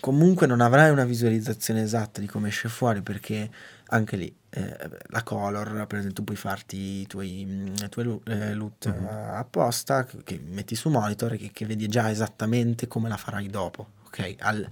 [0.00, 3.50] comunque non avrai una visualizzazione esatta di come esce fuori, perché
[3.86, 8.52] anche lì eh, la color, per esempio, tu puoi farti i tuoi, mm, tue eh,
[8.52, 9.06] loot Mhm.
[9.06, 13.16] eh, apposta, che, che metti su monitor e che, che vedi già esattamente come la
[13.16, 14.34] farai dopo, ok?
[14.40, 14.70] Al-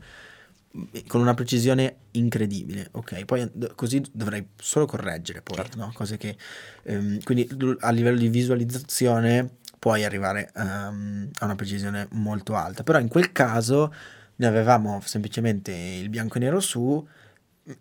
[1.06, 3.24] con una precisione incredibile, ok?
[3.24, 5.78] Poi d- così dovrai solo correggere poi, Certo.
[5.78, 5.90] no?
[5.94, 6.36] Cose che...
[6.82, 7.48] ehm, quindi
[7.80, 13.32] a livello di visualizzazione puoi arrivare ehm, a una precisione molto alta, però in quel
[13.32, 13.92] caso
[14.36, 17.06] noi avevamo semplicemente il bianco e nero su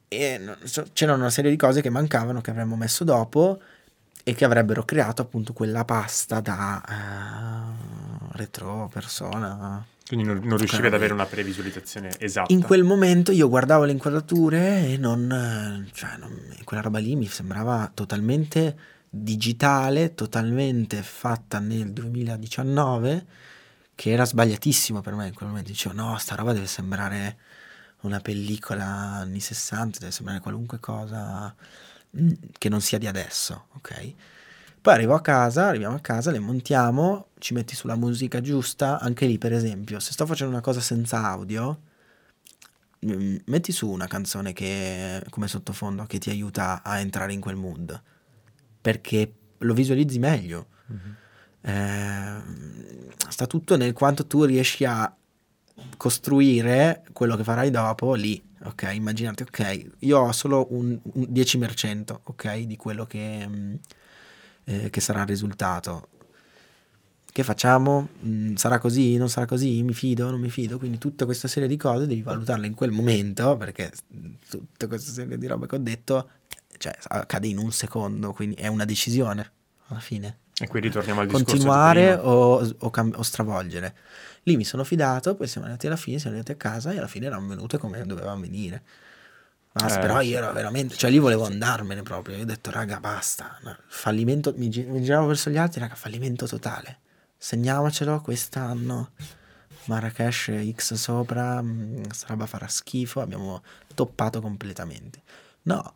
[0.07, 0.57] e non
[0.93, 3.61] c'erano una serie di cose che mancavano che avremmo messo dopo
[4.23, 9.85] e che avrebbero creato appunto quella pasta da eh, retro persona.
[10.08, 12.53] Quindi non, non riuscivi ad avere una previsualizzazione esatta.
[12.53, 17.28] In quel momento io guardavo le inquadrature e non, cioè, non- quella roba lì mi
[17.28, 18.78] sembrava totalmente
[19.10, 23.26] digitale, totalmente fatta nel 2019,
[23.95, 25.72] che era sbagliatissimo per me in quel momento.
[25.72, 27.38] Dicevo, no, sta roba deve sembrare
[28.01, 31.53] una pellicola anni 60, deve sembrare qualunque cosa
[32.18, 34.14] mm, che non sia di adesso, ok?
[34.88, 39.25] Poi arrivo a casa, arriviamo a casa, le montiamo, ci metti sulla musica giusta, anche
[39.25, 41.81] lì per esempio, se sto facendo una cosa senza audio,
[43.05, 47.57] mm, metti su una canzone che come sottofondo che ti aiuta a entrare in quel
[47.57, 48.01] mood,
[48.79, 50.67] perché lo visualizzi meglio.
[50.85, 51.15] Mhm.
[51.63, 52.41] Eh,
[53.27, 55.13] sta tutto nel quanto tu riesci a
[55.97, 58.41] costruire quello che farai dopo lì.
[58.63, 63.75] Ok, immaginate, ok, io ho solo un, un 10%, ok, di quello che, mm,
[64.68, 66.09] eh, che sarà il risultato.
[67.32, 68.09] Che facciamo?
[68.26, 69.15] Mm, sarà così?
[69.18, 69.82] Non sarà così?
[69.84, 70.30] Mi fido?
[70.30, 70.78] Non mi fido?
[70.78, 73.91] Quindi tutta questa serie di cose devi valutarle in quel momento, perché
[74.49, 76.30] tutta questa serie di robe che ho detto,
[76.78, 79.51] cioè, accade in un secondo, quindi è una decisione
[79.88, 83.95] alla fine E qui ritorniamo al discorso di continuare o, o cam- o stravolgere.
[84.43, 87.07] Lì mi sono fidato, poi siamo andati alla fine, siamo andati a casa e alla
[87.07, 88.84] fine erano venute come dovevano venire.
[89.78, 92.99] Basta, Eh, però io ero veramente, cioè lì volevo andarmene proprio, io ho detto raga
[92.99, 96.99] basta, no, fallimento, mi, gi- mi giravo verso gli altri, raga fallimento totale,
[97.38, 99.11] segniamocelo quest'anno,
[99.86, 103.61] Marrakesh X sopra, mh, sta roba farà schifo, abbiamo
[103.93, 105.21] toppato completamente.
[105.63, 105.93] No,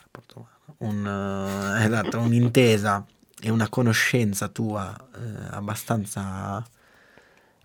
[0.00, 3.04] rapporto umano, un, eh, esatto, un'intesa
[3.40, 5.18] e una conoscenza tua eh,
[5.50, 6.64] abbastanza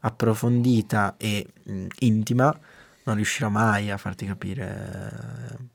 [0.02, 2.54] approfondita e mh, intima,
[3.04, 5.72] non riuscirà mai a farti capire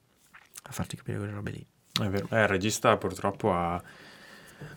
[0.68, 1.66] a farti capire quelle robe lì.
[2.00, 3.82] È vero, eh, il regista purtroppo ha,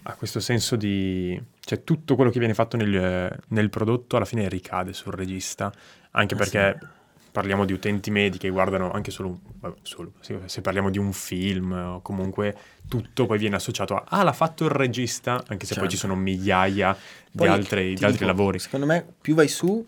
[0.04, 1.40] ha, questo senso di...
[1.60, 5.72] cioè tutto quello che viene fatto nel, nel prodotto alla fine ricade sul regista,
[6.12, 6.88] anche eh perché sì.
[7.32, 9.40] parliamo di utenti medi che guardano anche solo,
[9.84, 10.14] solo,
[10.46, 12.56] se parliamo di un film o comunque
[12.88, 15.82] tutto poi viene associato a ah l'ha fatto il regista, anche se certo.
[15.82, 16.14] poi ci certo.
[16.14, 16.98] sono migliaia
[17.36, 18.58] poi, di, altri, di altri lavori.
[18.58, 19.86] Secondo me più vai su,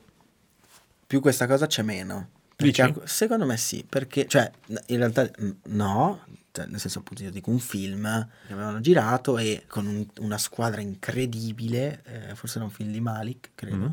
[1.07, 2.32] più questa cosa c'è meno.
[2.71, 4.49] Perché, secondo me sì, perché, cioè,
[4.87, 5.29] in realtà
[5.65, 10.05] no, cioè, nel senso appunto io dico un film che avevano girato e con un,
[10.19, 13.91] una squadra incredibile, eh, forse era un film di Malik, credo, mm-hmm.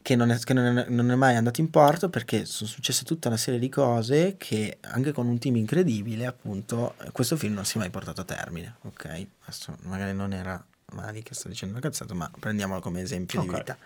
[0.00, 3.04] che, non è, che non, è, non è mai andato in porto perché sono successe
[3.04, 7.64] tutta una serie di cose che anche con un team incredibile appunto questo film non
[7.64, 9.26] si è mai portato a termine, ok?
[9.42, 13.52] Adesso magari non era mali che sto dicendo una cazzata, ma prendiamolo come esempio okay.
[13.52, 13.78] di vita.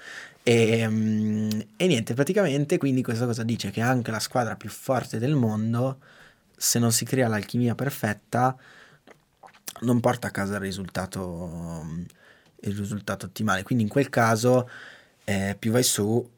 [0.42, 5.18] E, um, e, niente, praticamente quindi questa cosa dice che anche la squadra più forte
[5.18, 6.00] del mondo,
[6.56, 8.56] se non si crea l'alchimia perfetta,
[9.80, 11.84] non porta a casa il risultato,
[12.60, 13.62] il risultato ottimale.
[13.62, 14.68] Quindi in quel caso
[15.24, 16.28] eh, più vai su,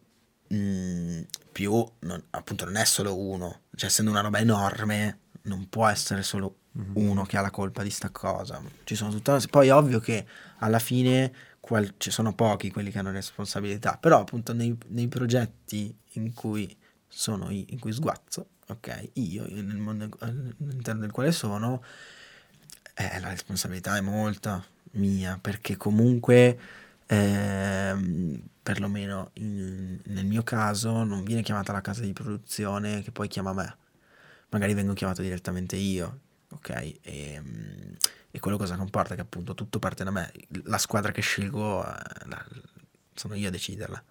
[0.49, 1.21] mh, mm,
[1.53, 6.23] più non, appunto non è solo uno, cioè essendo una roba enorme non può essere
[6.23, 6.93] solo mm-hmm.
[6.95, 8.61] uno che ha la colpa di sta cosa.
[8.85, 9.45] Ci sono tutta una...
[9.49, 10.27] Poi è ovvio che
[10.59, 11.95] alla fine qual...
[11.97, 17.51] ci sono pochi quelli che hanno responsabilità, però appunto nei, nei progetti in cui sono
[17.51, 21.83] io, in cui sguazzo, ok, io nel mondo all'interno del quale sono,
[22.95, 26.59] eh, la responsabilità è molta mia, perché comunque
[27.07, 33.27] eh, perlomeno in, nel mio caso non viene chiamata la casa di produzione che poi
[33.27, 33.77] chiama me
[34.51, 36.21] magari vengo chiamato direttamente io,
[36.51, 36.95] ok?
[37.03, 37.43] E,
[38.31, 39.15] e quello cosa comporta?
[39.15, 40.33] Che appunto tutto parte da me,
[40.65, 42.45] la squadra che scelgo eh, la,
[43.15, 44.03] sono io a deciderla.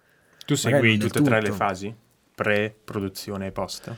[0.44, 1.94] Tu segui tutte e tre le fasi?
[2.34, 3.94] Pre-produzione e post?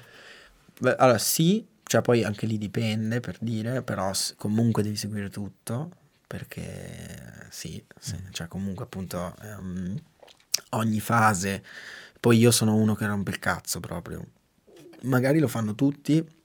[0.80, 5.90] Beh, allora sì, cioè poi anche lì dipende per dire, però comunque devi seguire tutto,
[6.26, 8.30] perché sì, sì mm.
[8.30, 9.96] cioè comunque appunto um,
[10.70, 11.62] ogni fase,
[12.18, 14.26] poi io sono uno che rompe il cazzo proprio,
[15.02, 16.40] magari lo fanno tutti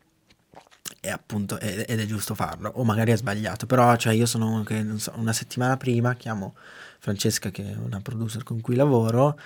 [0.99, 4.85] e appunto, ed è giusto farlo, o magari è sbagliato, però cioè, io sono che
[4.97, 6.55] so, una settimana prima chiamo
[6.99, 9.37] Francesca che è una producer con cui lavoro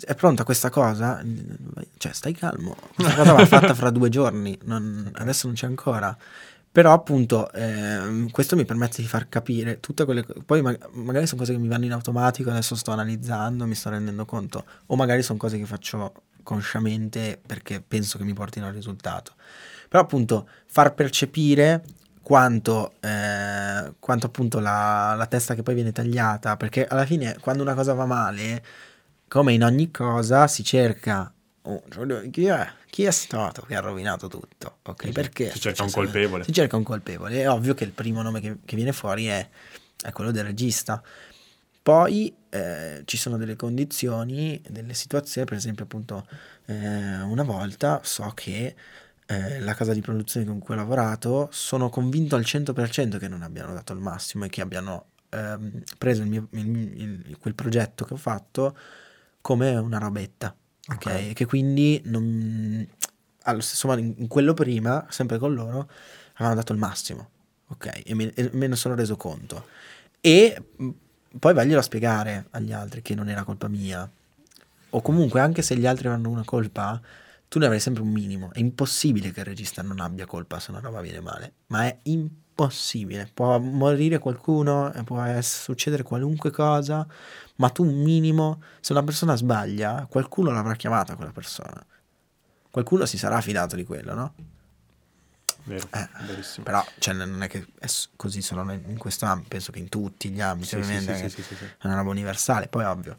[0.00, 1.22] è pronta questa cosa?
[1.96, 2.76] Cioè, stai calmo.
[2.94, 6.16] Questa cosa va fatta fra due giorni, non, adesso non c'è ancora.
[6.76, 10.42] Però, appunto, eh, questo mi permette di far capire tutte quelle cose.
[10.44, 13.88] Poi, ma- magari sono cose che mi vanno in automatico, adesso sto analizzando, mi sto
[13.88, 14.62] rendendo conto.
[14.88, 16.12] O magari sono cose che faccio
[16.42, 19.32] consciamente perché penso che mi portino al risultato.
[19.88, 21.82] Però appunto far percepire
[22.20, 27.62] quanto, eh, quanto appunto la, la, testa che poi viene tagliata, perché alla fine quando
[27.62, 28.62] una cosa va male,
[29.28, 31.32] come in ogni cosa, si cerca
[31.70, 35.10] oh, chi, è, chi è stato che ha rovinato tutto, ok?
[35.10, 35.50] Perché?
[35.50, 36.44] Si cerca un colpevole.
[36.44, 39.48] Si cerca un colpevole, è ovvio che il primo nome che, che viene fuori è,
[40.02, 41.02] è quello del regista.
[41.82, 46.26] Poi eh, ci sono delle condizioni, delle situazioni, per esempio appunto
[46.64, 48.74] eh, una volta so che
[49.26, 53.42] eh, la casa di produzione con cui ho lavorato sono convinto al 100% che non
[53.42, 56.66] abbiano dato il massimo e che abbiano ehm, preso il mio, il,
[57.26, 58.76] il, quel progetto che ho fatto
[59.40, 60.54] come una robetta,
[60.88, 60.96] ok?
[60.96, 61.32] okay.
[61.32, 62.86] Che quindi non,
[63.42, 65.88] allo stesso modo in, quello prima, sempre con loro,
[66.34, 67.30] avevano dato il massimo,
[67.68, 68.02] ok?
[68.04, 69.66] E me, e me ne sono reso conto.
[70.20, 70.62] E
[71.38, 74.08] poi vaglielo a spiegare agli altri che non era colpa mia.
[74.90, 77.00] O comunque, anche se gli altri avranno una colpa,
[77.48, 78.52] tu ne avrai sempre un minimo.
[78.52, 81.52] È impossibile che il regista non abbia colpa se una roba viene male.
[81.68, 82.44] Ma è impossibile.
[83.32, 87.06] Può morire qualcuno, può succedere qualunque cosa,
[87.56, 91.84] ma tu un minimo, se una persona sbaglia, qualcuno l'avrà chiamata quella persona.
[92.70, 94.34] Qualcuno si sarà fidato di quello, no?
[95.64, 96.08] Vero, eh,
[96.62, 100.30] però cioè, non è che è così solo in questo ambito, penso che in tutti
[100.30, 103.16] gli ambiti sì, ovviamente sì, sì, è una roba universale, poi ovvio,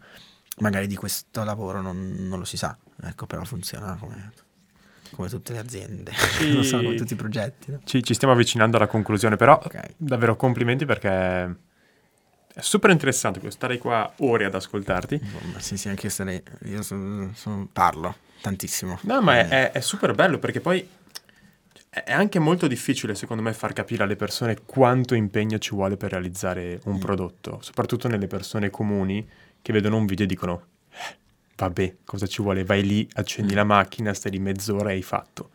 [0.59, 4.31] magari di questo lavoro non, non lo si sa, ecco, però funziona come,
[5.11, 7.71] come tutte le aziende, ci, non so, come tutti i progetti.
[7.71, 7.79] No?
[7.83, 9.93] Ci, ci, stiamo avvicinando alla conclusione, però okay.
[9.97, 11.55] davvero complimenti perché
[12.53, 15.21] è super interessante, starei qua ore ad ascoltarti.
[15.53, 18.99] Ma sì, sì, anche starei, io son, son, parlo tantissimo.
[19.03, 20.87] No, ma è, è, è super bello perché poi
[22.03, 26.11] è anche molto difficile, secondo me, far capire alle persone quanto impegno ci vuole per
[26.11, 26.99] realizzare un mm.
[26.99, 29.27] prodotto, soprattutto nelle persone comuni
[29.61, 30.76] che vedono un video e dicono, eh,
[31.65, 32.63] vabbè, cosa ci vuole?
[32.63, 33.55] Vai lì, accendi mm.
[33.55, 35.51] la macchina, stai lì mezz'ora e hai fatto.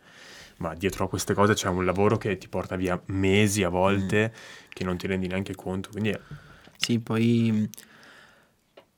[0.57, 4.31] Ma dietro a queste cose c'è un lavoro che ti porta via mesi a volte,
[4.31, 4.69] mm.
[4.69, 5.89] che non ti rendi neanche conto.
[5.89, 6.19] Quindi è...
[6.77, 7.69] Sì, poi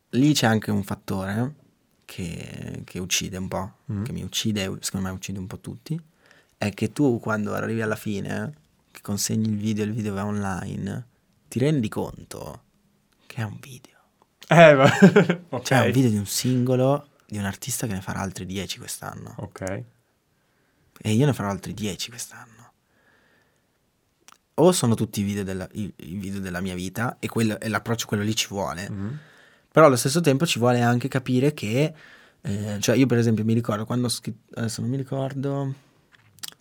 [0.10, 1.54] lì c'è anche un fattore
[2.06, 4.04] che, che uccide un po', Mm.
[4.04, 6.00] che mi uccide, secondo me uccide un po' tutti,
[6.58, 8.54] è che tu quando arrivi alla fine,
[8.90, 11.08] che consegni il video e il video va online,
[11.48, 12.64] ti rendi conto
[13.28, 13.95] che è un video.
[14.48, 14.86] Eh, ma...
[15.50, 15.64] ok.
[15.64, 19.34] Cioè un video di un singolo di un artista che ne farà altri 10 quest'anno.
[19.38, 19.84] Ok.
[21.02, 22.54] E io ne farò altri 10 quest'anno.
[24.56, 27.68] O sono tutti i video della, i, i video della mia vita e, quello, e
[27.68, 28.90] l'approccio quello lì ci vuole.
[28.90, 29.20] Mhm.
[29.72, 31.94] Però allo stesso tempo ci vuole anche capire che,
[32.40, 35.74] eh, cioè io per esempio mi ricordo quando ho scritto, adesso non mi ricordo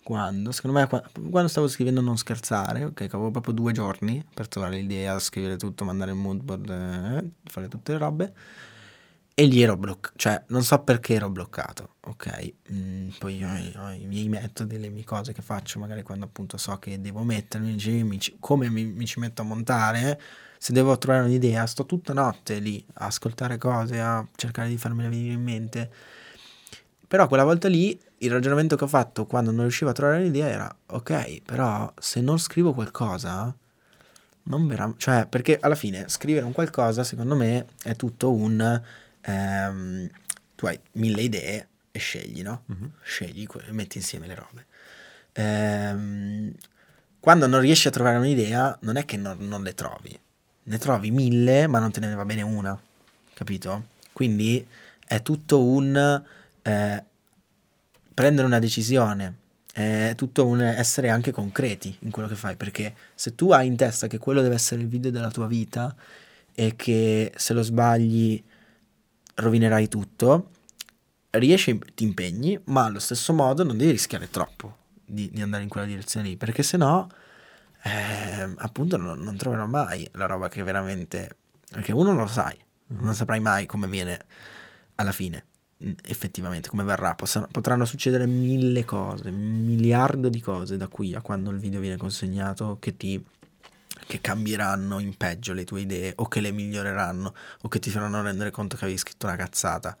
[0.05, 4.47] quando, secondo me qua- quando stavo scrivendo Non scherzare, ok, avevo proprio due giorni per
[4.47, 8.33] trovare l'idea, scrivere tutto, mandare il moodboard, eh, fare tutte le robe,
[9.37, 13.47] e lì ero bloccato, cioè non so perché ero bloccato, ok, Mm, poi io
[13.81, 17.23] ho i miei metodi, le mie cose che faccio, magari quando appunto so che devo
[17.23, 20.19] mettermi, mi ci- come mi, mi ci metto a montare,
[20.57, 25.09] se devo trovare un'idea, sto tutta notte lì a ascoltare cose, a cercare di farmela
[25.09, 25.91] venire in mente.
[27.07, 30.47] Però quella volta lì il ragionamento che ho fatto quando non riuscivo a trovare un'idea
[30.47, 33.53] era ok, però se non scrivo qualcosa,
[34.43, 34.93] non verrà...
[34.97, 38.81] Cioè, perché alla fine scrivere un qualcosa, secondo me, è tutto un...
[39.21, 40.09] ehm,
[40.55, 42.63] tu hai mille idee e scegli, no?
[42.65, 42.91] Mhm.
[43.01, 44.65] Scegli, que- metti insieme le robe.
[45.33, 46.53] Ehm,
[47.19, 50.17] quando non riesci a trovare un'idea, non è che non, non le trovi,
[50.63, 52.79] ne trovi mille, ma non te ne va bene una,
[53.33, 53.93] capito?
[54.13, 54.65] Quindi
[55.05, 56.23] è tutto un
[56.61, 57.03] eh,
[58.15, 59.35] prendere una decisione,
[59.73, 63.75] è tutto un essere anche concreti in quello che fai, perché se tu hai in
[63.75, 65.93] testa che quello deve essere il video della tua vita
[66.53, 68.41] e che se lo sbagli
[69.35, 70.51] rovinerai tutto,
[71.31, 75.69] riesci, ti impegni, ma allo stesso modo non devi rischiare troppo di, di andare in
[75.69, 77.05] quella direzione lì, perché sennò
[77.83, 81.37] eh, appunto non, non troverò mai la roba che veramente...
[81.69, 82.57] Perché uno non lo sai,
[82.87, 84.19] non saprai mai come viene
[84.95, 85.45] alla fine,
[86.03, 87.15] effettivamente, come verrà.
[87.15, 91.97] Possa- potranno succedere mille cose, miliardo di cose da qui a quando il video viene
[91.97, 93.23] consegnato che ti
[94.07, 98.21] che cambieranno in peggio le tue idee o che le miglioreranno o che ti faranno
[98.21, 99.97] rendere conto che avevi scritto una cazzata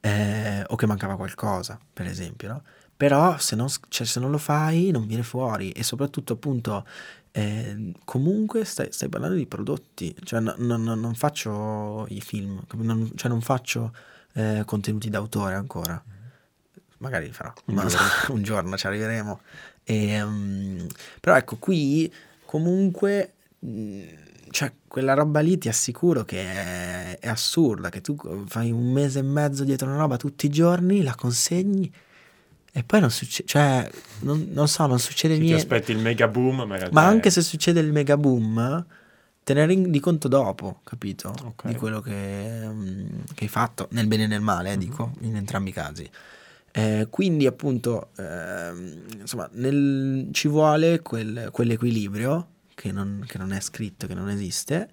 [0.00, 2.62] eh, o che mancava qualcosa, per esempio, no?
[2.96, 6.86] Però se non, cioè, se non lo fai non viene fuori e soprattutto appunto
[7.32, 12.62] eh, comunque stai, stai parlando di prodotti, cioè no- no- no- non faccio i film,
[12.76, 13.92] non, cioè non faccio
[14.36, 16.02] eh, contenuti d'autore ancora,
[16.98, 18.08] magari farò, Un so, giorno.
[18.34, 19.40] un giorno ci arriveremo.
[19.84, 20.86] E, mm,
[21.20, 22.12] però ecco qui
[22.44, 23.32] comunque...
[23.64, 24.02] mm,
[24.48, 28.16] cioè, quella roba lì ti assicuro che è, è assurda, che tu
[28.46, 31.92] fai un mese e mezzo dietro una roba tutti i giorni, la consegni
[32.72, 35.62] e poi non succede, cioè, non, non so, non succede ti niente.
[35.62, 38.86] aspetti il mega boom, ma Ma è- anche se succede il mega boom,
[39.46, 41.32] te ne rendi conto dopo, capito?
[41.44, 41.66] Ok.
[41.68, 44.78] Di quello che, mm, che hai fatto, nel bene e nel male, eh, Mhm.
[44.80, 46.10] dico, in entrambi i casi.
[46.72, 53.60] Eh, quindi appunto, ehm, insomma, nel- ci vuole quel- quell'equilibrio che non, che non è
[53.60, 54.90] scritto, che non esiste,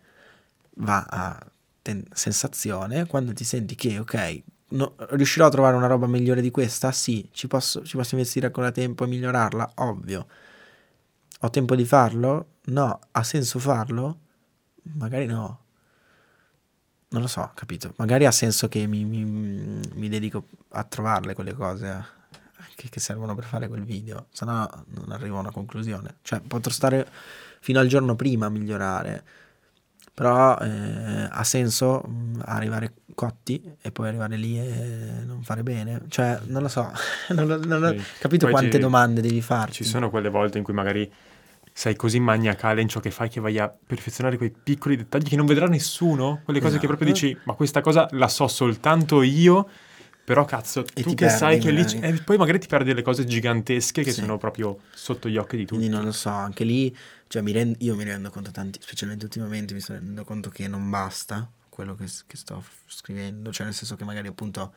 [0.75, 1.43] va a
[1.81, 6.51] ten- sensazione, quando ti senti che, ok, no- riuscirò a trovare una roba migliore di
[6.51, 6.91] questa?
[6.91, 9.71] Sì, ci posso, ci posso investire ancora tempo a migliorarla?
[9.77, 10.27] Ovvio.
[11.41, 12.45] Ho tempo di farlo?
[12.65, 12.99] No.
[13.11, 14.19] Ha senso farlo?
[14.83, 15.59] Magari no.
[17.09, 17.93] Non lo so, capito?
[17.97, 22.99] Magari ha senso che mi, mi- mi dedico a trovarle quelle cose eh, che, che
[22.99, 26.15] servono per fare quel video, se no non arrivo a una conclusione.
[26.23, 27.07] Cioè, potrò stare
[27.59, 29.23] fino al giorno prima a migliorare,
[30.11, 36.05] però eh, ha senso mh, arrivare cotti e poi arrivare lì e non fare bene.
[36.07, 36.91] Cioè, non lo so,
[37.29, 38.03] non, ho- non Sì.
[38.19, 39.73] capito Poi quante ci- domande devi farti.
[39.73, 41.11] Ci sono quelle volte in cui magari
[41.73, 45.35] sei così maniacale in ciò che fai che vai a perfezionare quei piccoli dettagli che
[45.35, 47.25] non vedrà nessuno, quelle cose che proprio Esatto.
[47.27, 49.67] dici, ma questa cosa la so soltanto io,
[50.23, 51.81] però cazzo, E tu che sai che lì...
[51.99, 54.21] E poi magari ti perdi delle cose gigantesche che Sì.
[54.21, 55.79] sono proprio sotto gli occhi di tutti.
[55.79, 56.95] Quindi non lo so, anche lì,
[57.27, 60.67] cioè mi rend- io mi rendo conto tanti, specialmente ultimamente mi sto rendendo conto che
[60.67, 64.73] non basta quello che, che sto scrivendo, cioè nel senso che magari appunto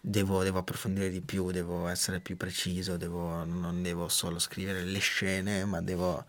[0.00, 4.98] devo, devo approfondire di più, devo essere più preciso, devo, non devo solo scrivere le
[4.98, 6.24] scene, ma devo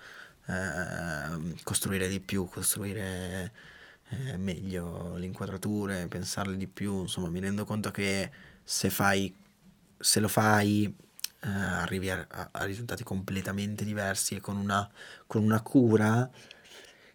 [0.48, 3.52] ehm, costruire di più, costruire
[4.10, 8.32] eh, meglio le inquadrature, pensarle di più, insomma mi rendo conto che
[8.64, 9.34] se fai,
[9.98, 10.86] se lo fai
[11.42, 14.90] eh, arrivi a, a- risultati completamente diversi e con una,
[15.28, 16.30] con una cura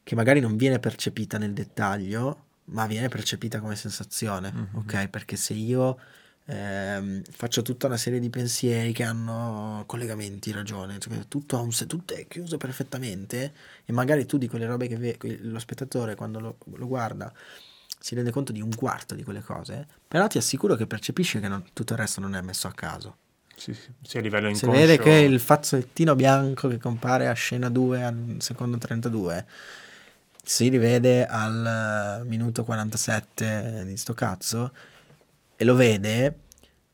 [0.02, 4.68] che magari non viene percepita nel dettaglio, ma viene percepita come sensazione, Mhm.
[4.74, 5.08] ok?
[5.08, 5.98] Perché se io
[6.46, 12.14] ehm, faccio tutta una serie di pensieri che hanno collegamenti, ragione, cioè tutto, un, tutto
[12.14, 13.52] è chiuso perfettamente
[13.84, 17.32] e magari tu di quelle robe che ve- lo spettatore quando lo, lo guarda
[17.98, 21.48] si rende conto di un quarto di quelle cose, però ti assicuro che percepisce che
[21.48, 23.16] non- tutto il resto non è messo a caso.
[23.56, 24.68] Sì, sì, sì, a livello Si inconscio.
[24.68, 29.44] vede che il fazzolettino bianco che compare a scena 2 al secondo 32
[30.42, 34.72] si rivede al minuto 47 di sto cazzo
[35.64, 36.40] e lo vede,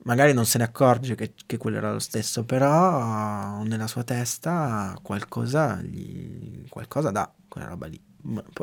[0.05, 4.97] magari non se ne accorge che, che quello era lo stesso, però nella sua testa
[5.03, 8.01] qualcosa, gli, qualcosa dà quella roba lì.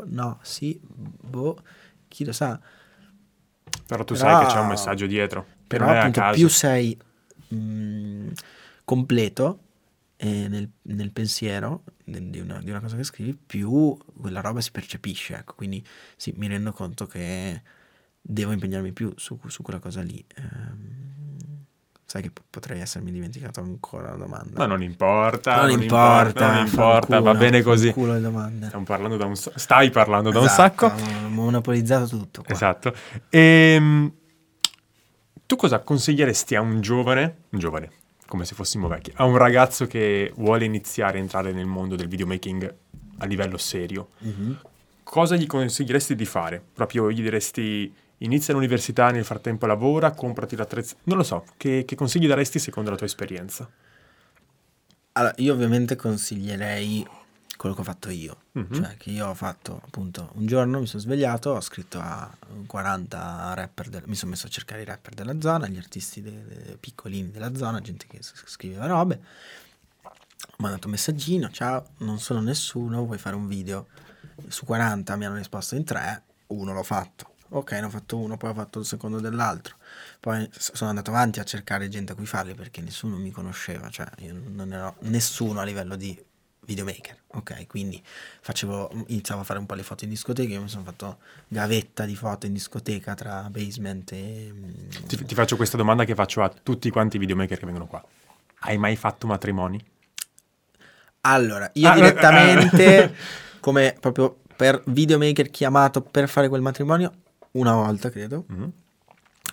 [0.06, 1.58] No, sì, boh,
[2.08, 2.58] chi lo sa.
[3.86, 5.46] Però tu Però- sai che c'è un messaggio dietro.
[5.66, 6.98] Però appunto più sei
[7.48, 8.28] mh,
[8.84, 9.60] completo
[10.16, 14.70] eh, nel, nel pensiero di una, di una cosa che scrivi, più quella roba si
[14.70, 15.34] percepisce.
[15.36, 15.54] Ecco.
[15.54, 15.84] Quindi
[16.16, 17.62] sì, mi rendo conto che
[18.30, 20.22] devo impegnarmi più su, su quella cosa lì.
[20.36, 20.96] Ehm,
[22.04, 24.58] sai che po- potrei essermi dimenticato ancora la domanda.
[24.58, 27.86] Ma non importa, non, importa, non importa, va fanculo, bene così.
[27.86, 28.66] fanculo le domande.
[28.66, 31.02] Stiamo parlando da un stai parlando da un Esatto, sacco.
[31.24, 32.42] Ho monopolizzato tutto.
[32.42, 32.52] qua.
[32.54, 32.94] Esatto.
[33.30, 34.12] Ehm,
[35.46, 37.90] tu cosa consiglieresti a un giovane, un giovane,
[38.26, 42.08] come se fossimo vecchi, a un ragazzo che vuole iniziare a entrare nel mondo del
[42.08, 42.74] videomaking
[43.18, 44.10] a livello serio?
[44.18, 44.58] Mhm.
[45.02, 46.62] Cosa gli consiglieresti di fare?
[46.74, 51.02] Proprio gli diresti inizia l'università, nel frattempo lavora, comprati l'attrezzatura.
[51.04, 53.68] Non lo so, che, che consigli daresti secondo la tua esperienza?
[55.12, 57.06] Allora, io ovviamente consiglierei
[57.56, 58.36] quello che ho fatto io.
[58.52, 58.72] Mhm.
[58.72, 62.30] Cioè, che io ho fatto appunto un giorno, mi sono svegliato, ho scritto a
[62.66, 66.44] 40 rapper, del- mi sono messo a cercare i rapper della zona, gli artisti de-
[66.46, 69.20] de- piccolini della zona, gente che scriveva robe.
[70.04, 73.88] Ho mandato un messaggino, ciao, non sono nessuno, vuoi fare un video?
[74.46, 77.34] Su 40 mi hanno risposto in tre, uno l'ho fatto.
[77.50, 79.76] Ok, ne ho fatto uno, poi ho fatto il secondo dell'altro.
[80.20, 84.06] Poi sono andato avanti a cercare gente a cui farli perché nessuno mi conosceva, cioè
[84.18, 86.18] io non ero nessuno a livello di
[86.66, 87.66] videomaker, ok?
[87.66, 88.02] Quindi
[88.42, 91.18] facevo, iniziavo a fare un po' le foto in discoteca, io mi sono fatto
[91.48, 94.50] gavetta di foto in discoteca tra basement e...
[94.52, 97.86] mm, Ti, ti faccio questa domanda che faccio a tutti quanti i videomaker che vengono
[97.86, 98.04] qua.
[98.60, 99.82] Hai mai fatto matrimoni?
[101.22, 103.14] Allora, io Ah, eh, direttamente,
[103.60, 107.12] come proprio per videomaker chiamato per fare quel matrimonio,
[107.58, 108.72] una volta credo, Mhm.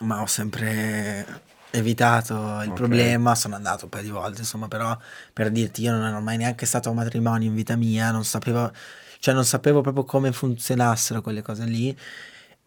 [0.02, 1.26] ma ho sempre
[1.72, 2.74] evitato il Ok.
[2.76, 4.98] problema, sono andato un paio di volte, insomma, però
[5.34, 8.24] per dirti io non ero mai neanche stato a un matrimonio in vita mia, non
[8.24, 8.72] sapevo,
[9.20, 11.96] cioè non sapevo proprio come funzionassero quelle cose lì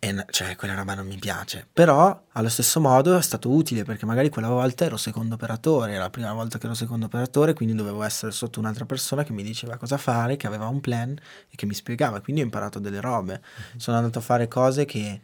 [0.00, 4.06] e cioè quella roba non mi piace, però allo stesso modo è stato utile perché
[4.06, 7.74] magari quella volta ero secondo operatore, era la prima volta che ero secondo operatore, quindi
[7.74, 11.56] dovevo essere sotto un'altra persona che mi diceva cosa fare, che aveva un plan e
[11.56, 13.42] che mi spiegava, quindi ho imparato delle robe,
[13.76, 15.20] sono andato a fare cose che,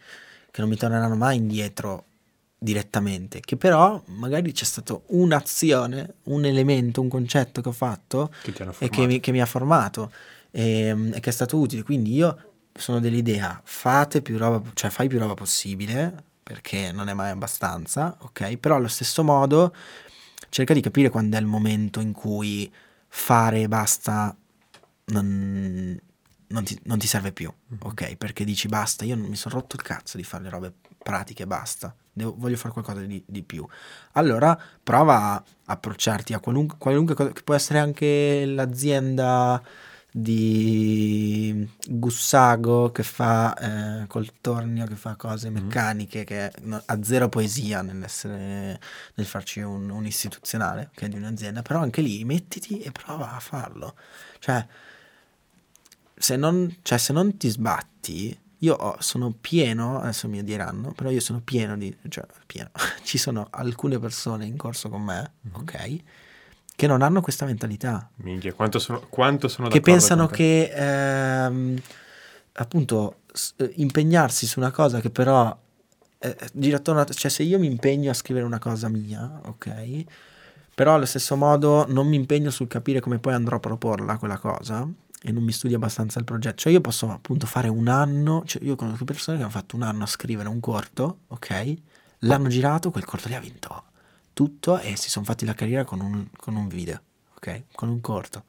[0.51, 2.07] che non mi torneranno mai indietro
[2.59, 8.85] direttamente, che però magari c'è stata un'azione, un elemento, un concetto che ho fatto Che
[8.85, 10.11] e che mi, che mi ha formato
[10.51, 11.83] e, e che è stato utile.
[11.83, 17.15] Quindi io sono dell'idea, fate più roba, cioè fai più roba possibile, perché non è
[17.15, 18.57] mai abbastanza, ok?
[18.57, 19.75] Però allo stesso modo
[20.49, 22.73] cerca di capire quando è il momento in cui
[23.09, 24.37] fare e basta
[25.07, 25.99] non,
[26.49, 28.17] non ti, non ti serve più, ok?
[28.17, 30.73] Perché dici basta, io mi sono rotto il cazzo di fare le robe
[31.03, 31.95] pratiche basta.
[32.13, 33.67] Devo- voglio fare qualcosa di, di più.
[34.13, 39.63] Allora prova a approcciarti a qualunque, qualunque cosa, che può essere anche l'azienda
[40.17, 47.29] di Gussago che fa eh, col tornio, che fa cose meccaniche, che no- ha zero
[47.29, 48.79] poesia nell'essere,
[49.15, 53.33] nel farci un, un istituzionale, che è di un'azienda, però anche lì mettiti e prova
[53.35, 53.97] a farlo.
[54.39, 54.65] Cioè,
[56.17, 61.11] se non, cioè, se non ti sbatti, io ho- sono pieno, adesso mi diranno, però
[61.11, 62.71] io sono pieno di, cioè, pieno,
[63.03, 65.99] ci sono alcune persone in corso con me, ok,
[66.77, 71.81] che non hanno questa mentalità, Minchia, quanto sono, quanto sono che pensano che ehm,
[72.55, 75.57] appunto s- eh, impegnarsi su una cosa che però
[76.19, 80.05] eh, gira attorno a- cioè se io mi impegno a scrivere una cosa mia, ok,
[80.75, 84.39] però allo stesso modo non mi impegno sul capire come poi andrò a proporla quella
[84.39, 84.89] cosa
[85.23, 86.57] e non mi studio abbastanza il progetto.
[86.57, 89.83] Cioè io posso appunto fare un anno, cioè io conosco persone che hanno fatto un
[89.83, 91.75] anno a scrivere un corto, ok?
[92.21, 93.85] L'hanno girato, quel corto lì ha vinto
[94.35, 97.01] tutto e si sono fatti la carriera con un, con un video,
[97.37, 97.63] ok?
[97.73, 98.45] Con un corto.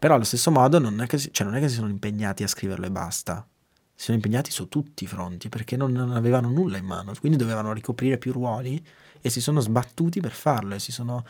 [0.00, 2.42] Però allo stesso modo non è, che si, cioè non è che si sono impegnati
[2.42, 3.46] a scriverlo e basta.
[3.94, 7.36] Si sono impegnati su tutti i fronti perché non, non avevano nulla in mano, quindi
[7.36, 8.84] dovevano ricoprire più ruoli
[9.20, 11.24] e si sono sbattuti per farlo e si sono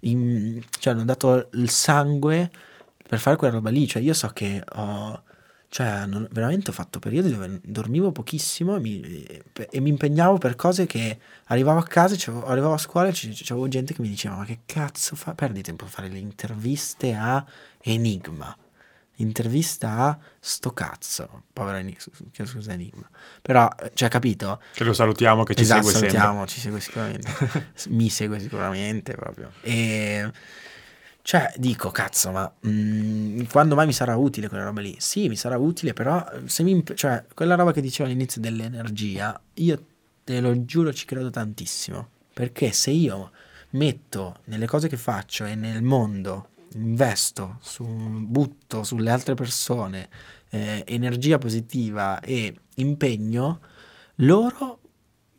[0.00, 2.50] in- cioè hanno dato il sangue
[3.08, 3.86] per fare quella roba lì.
[3.86, 5.22] Cioè io so che ho
[5.70, 9.00] cioè non- veramente ho fatto periodi dove dormivo pochissimo e mi,
[9.70, 12.14] e mi impegnavo per cose che arrivavo a casa,
[12.46, 15.34] arrivavo a scuola e c'avevo gente che mi diceva ma che cazzo fa?
[15.34, 17.44] Perdi tempo a fare le interviste a
[17.82, 18.56] Enigma.
[19.20, 22.00] intervista a sto cazzo, povero Enigma,
[22.44, 23.08] scusa Enigma,
[23.42, 24.60] però, cioè, capito?
[24.72, 26.10] Che lo salutiamo, che ci esatto, segue sempre.
[26.10, 27.32] salutiamo, ci segue sicuramente,
[27.88, 29.50] mi segue sicuramente proprio.
[29.60, 30.30] E,
[31.28, 34.96] cioè, dico, cazzo, ma mm, quando mai mi sarà utile quella roba lì?
[34.98, 39.38] Sì, mi sarà utile, però, se mi, imp- cioè, quella roba che dicevo all'inizio dell'energia,
[39.56, 39.84] io
[40.24, 43.32] te lo giuro ci credo tantissimo, perché se io
[43.72, 50.08] metto nelle cose che faccio e nel mondo investo, su, butto sulle altre persone
[50.48, 53.60] eh, energia positiva e impegno,
[54.14, 54.80] loro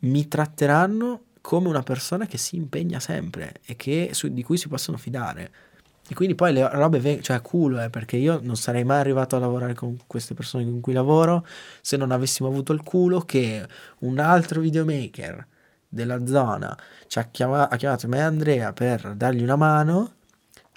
[0.02, 4.68] mi tratteranno come una persona che si impegna sempre e che, su, di cui si
[4.68, 5.50] possono fidare.
[6.10, 9.36] E quindi poi le robe, veng- cioè culo, eh, perché io non sarei mai arrivato
[9.36, 11.46] a lavorare con queste persone con cui lavoro
[11.80, 13.64] se non avessimo avuto il culo che
[14.00, 15.46] un altro videomaker
[15.88, 16.76] della zona
[17.06, 20.14] ci ha, chiama- ha chiamato me e Andrea per dargli una mano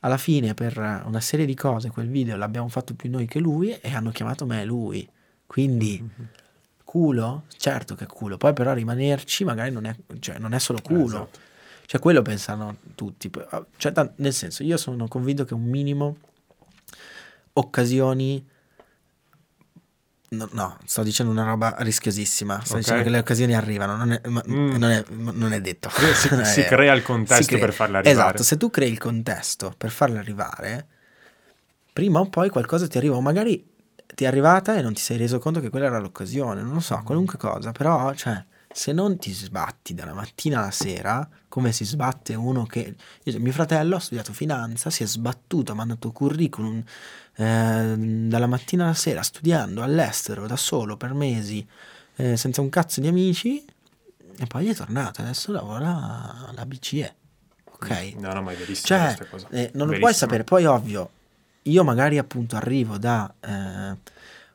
[0.01, 3.71] alla fine per una serie di cose quel video l'abbiamo fatto più noi che lui
[3.71, 5.09] e hanno chiamato me e lui.
[5.47, 6.27] Quindi mm-hmm.
[6.83, 7.45] culo?
[7.57, 11.05] Certo che è culo, poi però rimanerci magari non è, cioè, non è solo culo.
[11.05, 11.51] Esatto.
[11.85, 13.29] Cioè quello pensano tutti.
[13.77, 16.17] Cioè, nel senso, io sono convinto che un minimo
[17.53, 18.45] occasioni
[20.33, 22.55] No, no, sto dicendo una roba rischiosissima.
[22.61, 22.79] Sto okay.
[22.79, 24.75] dicendo che le occasioni arrivano, non è, ma, mm.
[24.77, 25.89] non è, non è detto.
[25.89, 27.59] Si, si crea il contesto crea.
[27.59, 28.29] per farla arrivare.
[28.29, 30.87] Esatto, se tu crei il contesto per farla arrivare,
[31.91, 33.63] prima o poi qualcosa ti arriva, o magari
[34.15, 36.79] ti è arrivata e non ti sei reso conto che quella era l'occasione, non lo
[36.79, 38.43] so, qualunque cosa, però, cioè,
[38.73, 42.95] se non ti sbatti dalla mattina alla sera, come si sbatte uno che...
[43.23, 46.83] Io, mio fratello ha studiato finanza, si è sbattuto, ha mandato curriculum
[47.35, 47.95] eh,
[48.27, 51.65] dalla mattina alla sera studiando all'estero da solo per mesi,
[52.15, 53.63] eh, senza un cazzo di amici,
[54.37, 57.15] e poi è tornato, adesso lavora alla BCE.
[57.65, 58.13] Ok?
[58.17, 59.15] No, no, ma è verissimo cioè,
[59.51, 61.09] eh, non lo puoi sapere, poi ovvio,
[61.63, 63.95] io magari appunto arrivo da eh,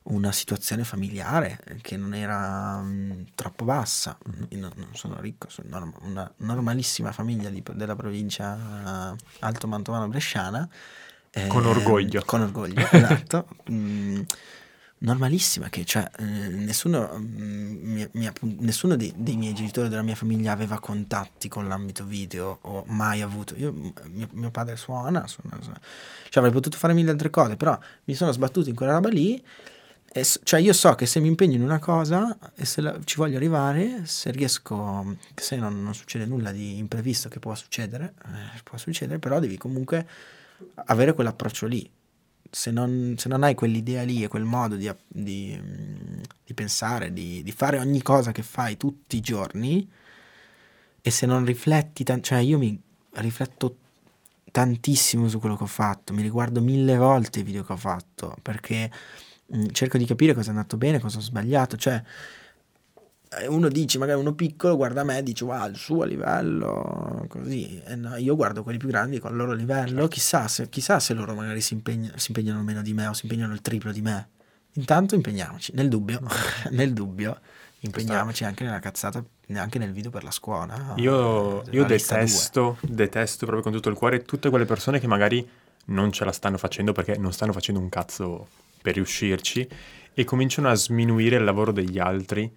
[0.09, 4.17] una situazione familiare che non era mh, mm, troppo bassa.
[4.51, 10.09] Io non, non sono ricco, sono norm- una normalissima famiglia di, della provincia Alto Mantovano
[10.09, 10.69] Bresciana.
[11.31, 12.23] Eh, con orgoglio.
[12.25, 13.49] Con orgoglio, esatto.
[13.71, 14.21] Mm,
[15.01, 18.31] normalissima che cioè, eh, nessuno, mm, mi, mi,
[18.61, 23.21] nessuno dei, dei, miei genitori della mia famiglia aveva contatti con l'ambito video o mai
[23.21, 25.81] avuto io, mio, mio padre suona, suona, suona.
[26.31, 29.43] Cioè, avrei potuto fare mille altre cose però mi sono sbattuto in quella roba lì
[30.11, 33.17] e, cioè io so che se mi impegno in una cosa e se la, ci
[33.17, 38.61] voglio arrivare, se riesco, se non, non, succede nulla di imprevisto che può succedere, eh,
[38.65, 40.09] può succedere, però devi comunque
[40.87, 41.89] avere quell'approccio lì.
[42.51, 45.61] Se non, se non hai quell'idea lì e quel modo di, di,
[46.43, 49.87] di pensare, di, di, fare ogni cosa che fai tutti i giorni,
[51.03, 52.81] e se non rifletti, t- cioè io mi
[53.13, 53.77] rifletto
[54.51, 58.35] tantissimo su quello che ho fatto, mi riguardo mille volte i video che ho fatto,
[58.41, 58.91] perché
[59.73, 62.03] cerco di capire cosa è andato bene, cosa ho sbagliato, cioè
[63.31, 67.81] eh, uno dice, magari uno piccolo guarda me e dice wow il suo livello così.
[67.85, 71.15] E no, io guardo quelli più grandi con il loro livello chissà se, chissà se
[71.15, 74.01] loro magari si, impegna, si, impegnano meno di me o si impegnano il triplo di
[74.01, 74.29] me.
[74.75, 76.21] Intanto impegniamoci nel dubbio
[76.71, 77.39] nel dubbio
[77.81, 83.63] impegniamoci anche nella cazzata neanche nel video per la scuola io, io detesto detesto proprio
[83.63, 85.49] con tutto il cuore tutte quelle persone che magari
[85.87, 88.49] non ce la stanno facendo perché non stanno facendo un cazzo
[88.81, 89.69] per riuscirci
[90.15, 92.53] e cominciano a sminuire il lavoro degli altri,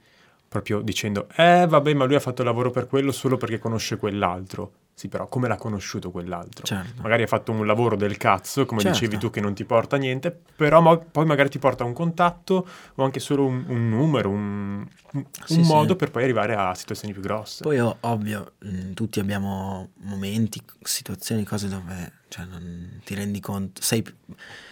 [0.47, 3.97] proprio dicendo, eh vabbè, ma lui ha fatto il lavoro per quello solo perché conosce
[3.97, 4.73] quell'altro.
[4.93, 6.63] Sì, però come l'ha conosciuto quell'altro?
[6.63, 7.01] Certo.
[7.01, 8.99] Magari ha fatto un lavoro del cazzo, come certo.
[8.99, 12.67] dicevi tu, che non ti porta niente, però ma- poi magari ti porta un contatto
[12.93, 15.95] o anche solo un, un numero, un, un, sì, modo sì.
[15.95, 17.63] per poi arrivare a situazioni più grosse.
[17.63, 23.81] Poi ovvio, mh, mm, tutti abbiamo momenti, situazioni, cose dove cioè, non ti rendi conto,
[23.81, 24.03] sei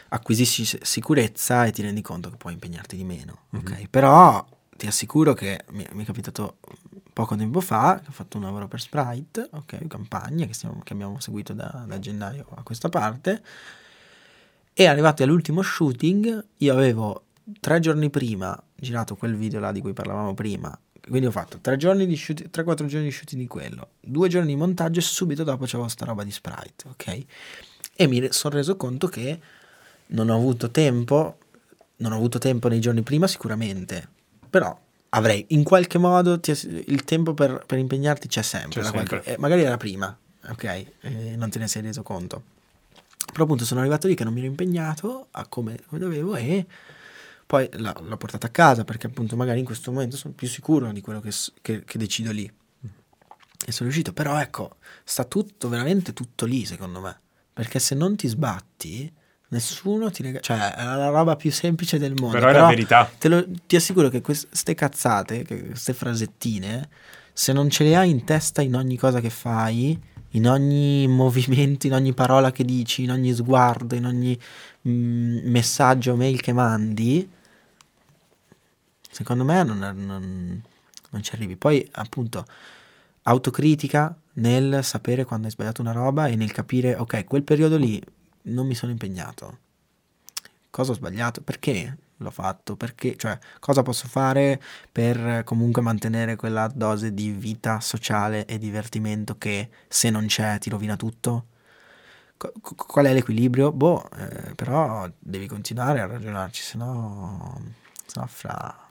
[0.10, 3.46] acquisisci sicurezza e ti rendi conto che puoi impegnarti di meno.
[3.56, 3.66] Mm-hmm.
[3.66, 3.88] Okay?
[3.88, 4.46] Però
[4.76, 6.58] ti assicuro che mi, mi, è capitato
[7.12, 10.94] poco tempo fa, che ho fatto un lavoro per Sprite, ok, campagna che, stiamo, che
[10.94, 13.44] abbiamo seguito da, da, gennaio a questa parte,
[14.74, 17.26] e arrivati all'ultimo shooting, io avevo
[17.60, 20.78] tre giorni prima girato quel video là di cui parlavamo prima,
[21.10, 24.48] quindi ho fatto tre giorni di shooting, 3-4 giorni di shooting di quello, due giorni
[24.48, 27.26] di montaggio e subito dopo c'avevo sta roba di Sprite, ok?
[27.96, 29.38] E mi sono reso conto che
[30.10, 31.38] non ho avuto tempo,
[31.98, 34.08] non ho avuto tempo nei giorni prima sicuramente,
[34.50, 34.78] però
[35.10, 39.06] avrei in qualche modo ti, il tempo per, per, impegnarti c'è sempre, c'è sempre.
[39.08, 40.16] Qualche, eh, magari era prima,
[40.50, 42.58] ok, eh, non te ne sei reso conto.
[43.32, 46.66] Però appunto sono arrivato lì che non mi ero impegnato a come, come dovevo e
[47.46, 51.02] poi l'ho portata a casa perché appunto magari in questo momento sono più sicuro di
[51.02, 51.32] quello che,
[51.62, 52.52] che, che decido lì.
[53.66, 57.20] E sono riuscito, però ecco, sta tutto, veramente tutto lì secondo me.
[57.54, 59.12] Perché se non ti sbatti,
[59.50, 60.42] Nessuno ti regala...
[60.42, 62.38] Cioè, è la roba più semplice del mondo.
[62.38, 63.10] Però è la verità.
[63.18, 66.88] Te lo- ti assicuro che queste cazzate, queste frasettine,
[67.34, 70.00] se non ce le hai in testa in ogni cosa che fai,
[70.32, 74.40] in ogni movimento, in ogni parola che dici, in ogni sguardo, in ogni
[74.88, 77.28] mm, messaggio, mail che mandi,
[79.10, 80.62] secondo me non, non-
[81.10, 81.56] non ci arrivi.
[81.56, 82.46] Poi, appunto,
[83.24, 88.00] autocritica nel sapere quando hai sbagliato una roba e nel capire, ok, quel periodo lì
[88.44, 89.58] non mi sono impegnato.
[90.70, 91.42] Cosa ho sbagliato?
[91.42, 92.76] Perché l'ho fatto?
[92.76, 94.62] Perché, cioè, cosa posso fare
[94.92, 100.70] per comunque mantenere quella dose di vita sociale e divertimento che se non c'è ti
[100.70, 101.46] rovina tutto?
[102.38, 103.72] Co- qual è l'equilibrio?
[103.72, 107.62] Boh, eh, però devi continuare a ragionarci, se no,
[108.06, 108.88] se no fra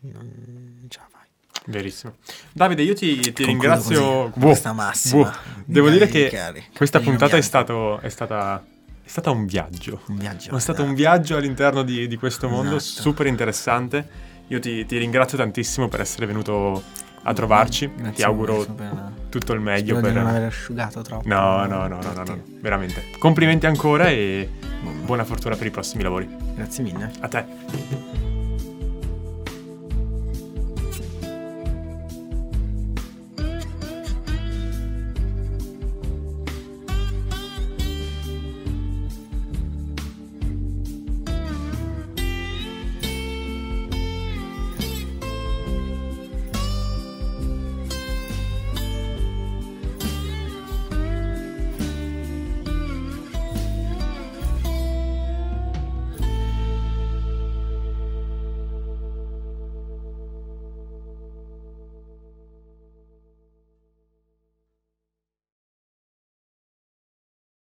[0.00, 1.28] non ce la fai.
[1.66, 2.16] Verissimo.
[2.52, 4.28] Davide, io ti, ti ringrazio.
[4.28, 5.30] così, Boh, questa massima.
[5.30, 5.62] boh.
[5.64, 8.64] Devo dire che cari, questa puntata è, stato, è stata
[9.10, 10.02] è stata un viaggio.
[10.06, 10.56] Un viaggio.
[10.56, 13.02] È stato un viaggio all'interno di, di questo mondo Esatto.
[13.02, 14.06] super interessante.
[14.46, 16.80] Io ti, ti ringrazio tantissimo per essere venuto
[17.22, 17.90] a trovarci.
[17.92, 20.34] Grazie ti auguro super- tutto il meglio Spero di non per...
[20.36, 21.26] aver asciugato troppo.
[21.26, 23.06] No, no, no, no, no, no, veramente.
[23.18, 24.48] Complimenti ancora e
[25.02, 26.28] buona fortuna per i prossimi lavori.
[26.54, 27.10] Grazie mille.
[27.18, 27.44] A te.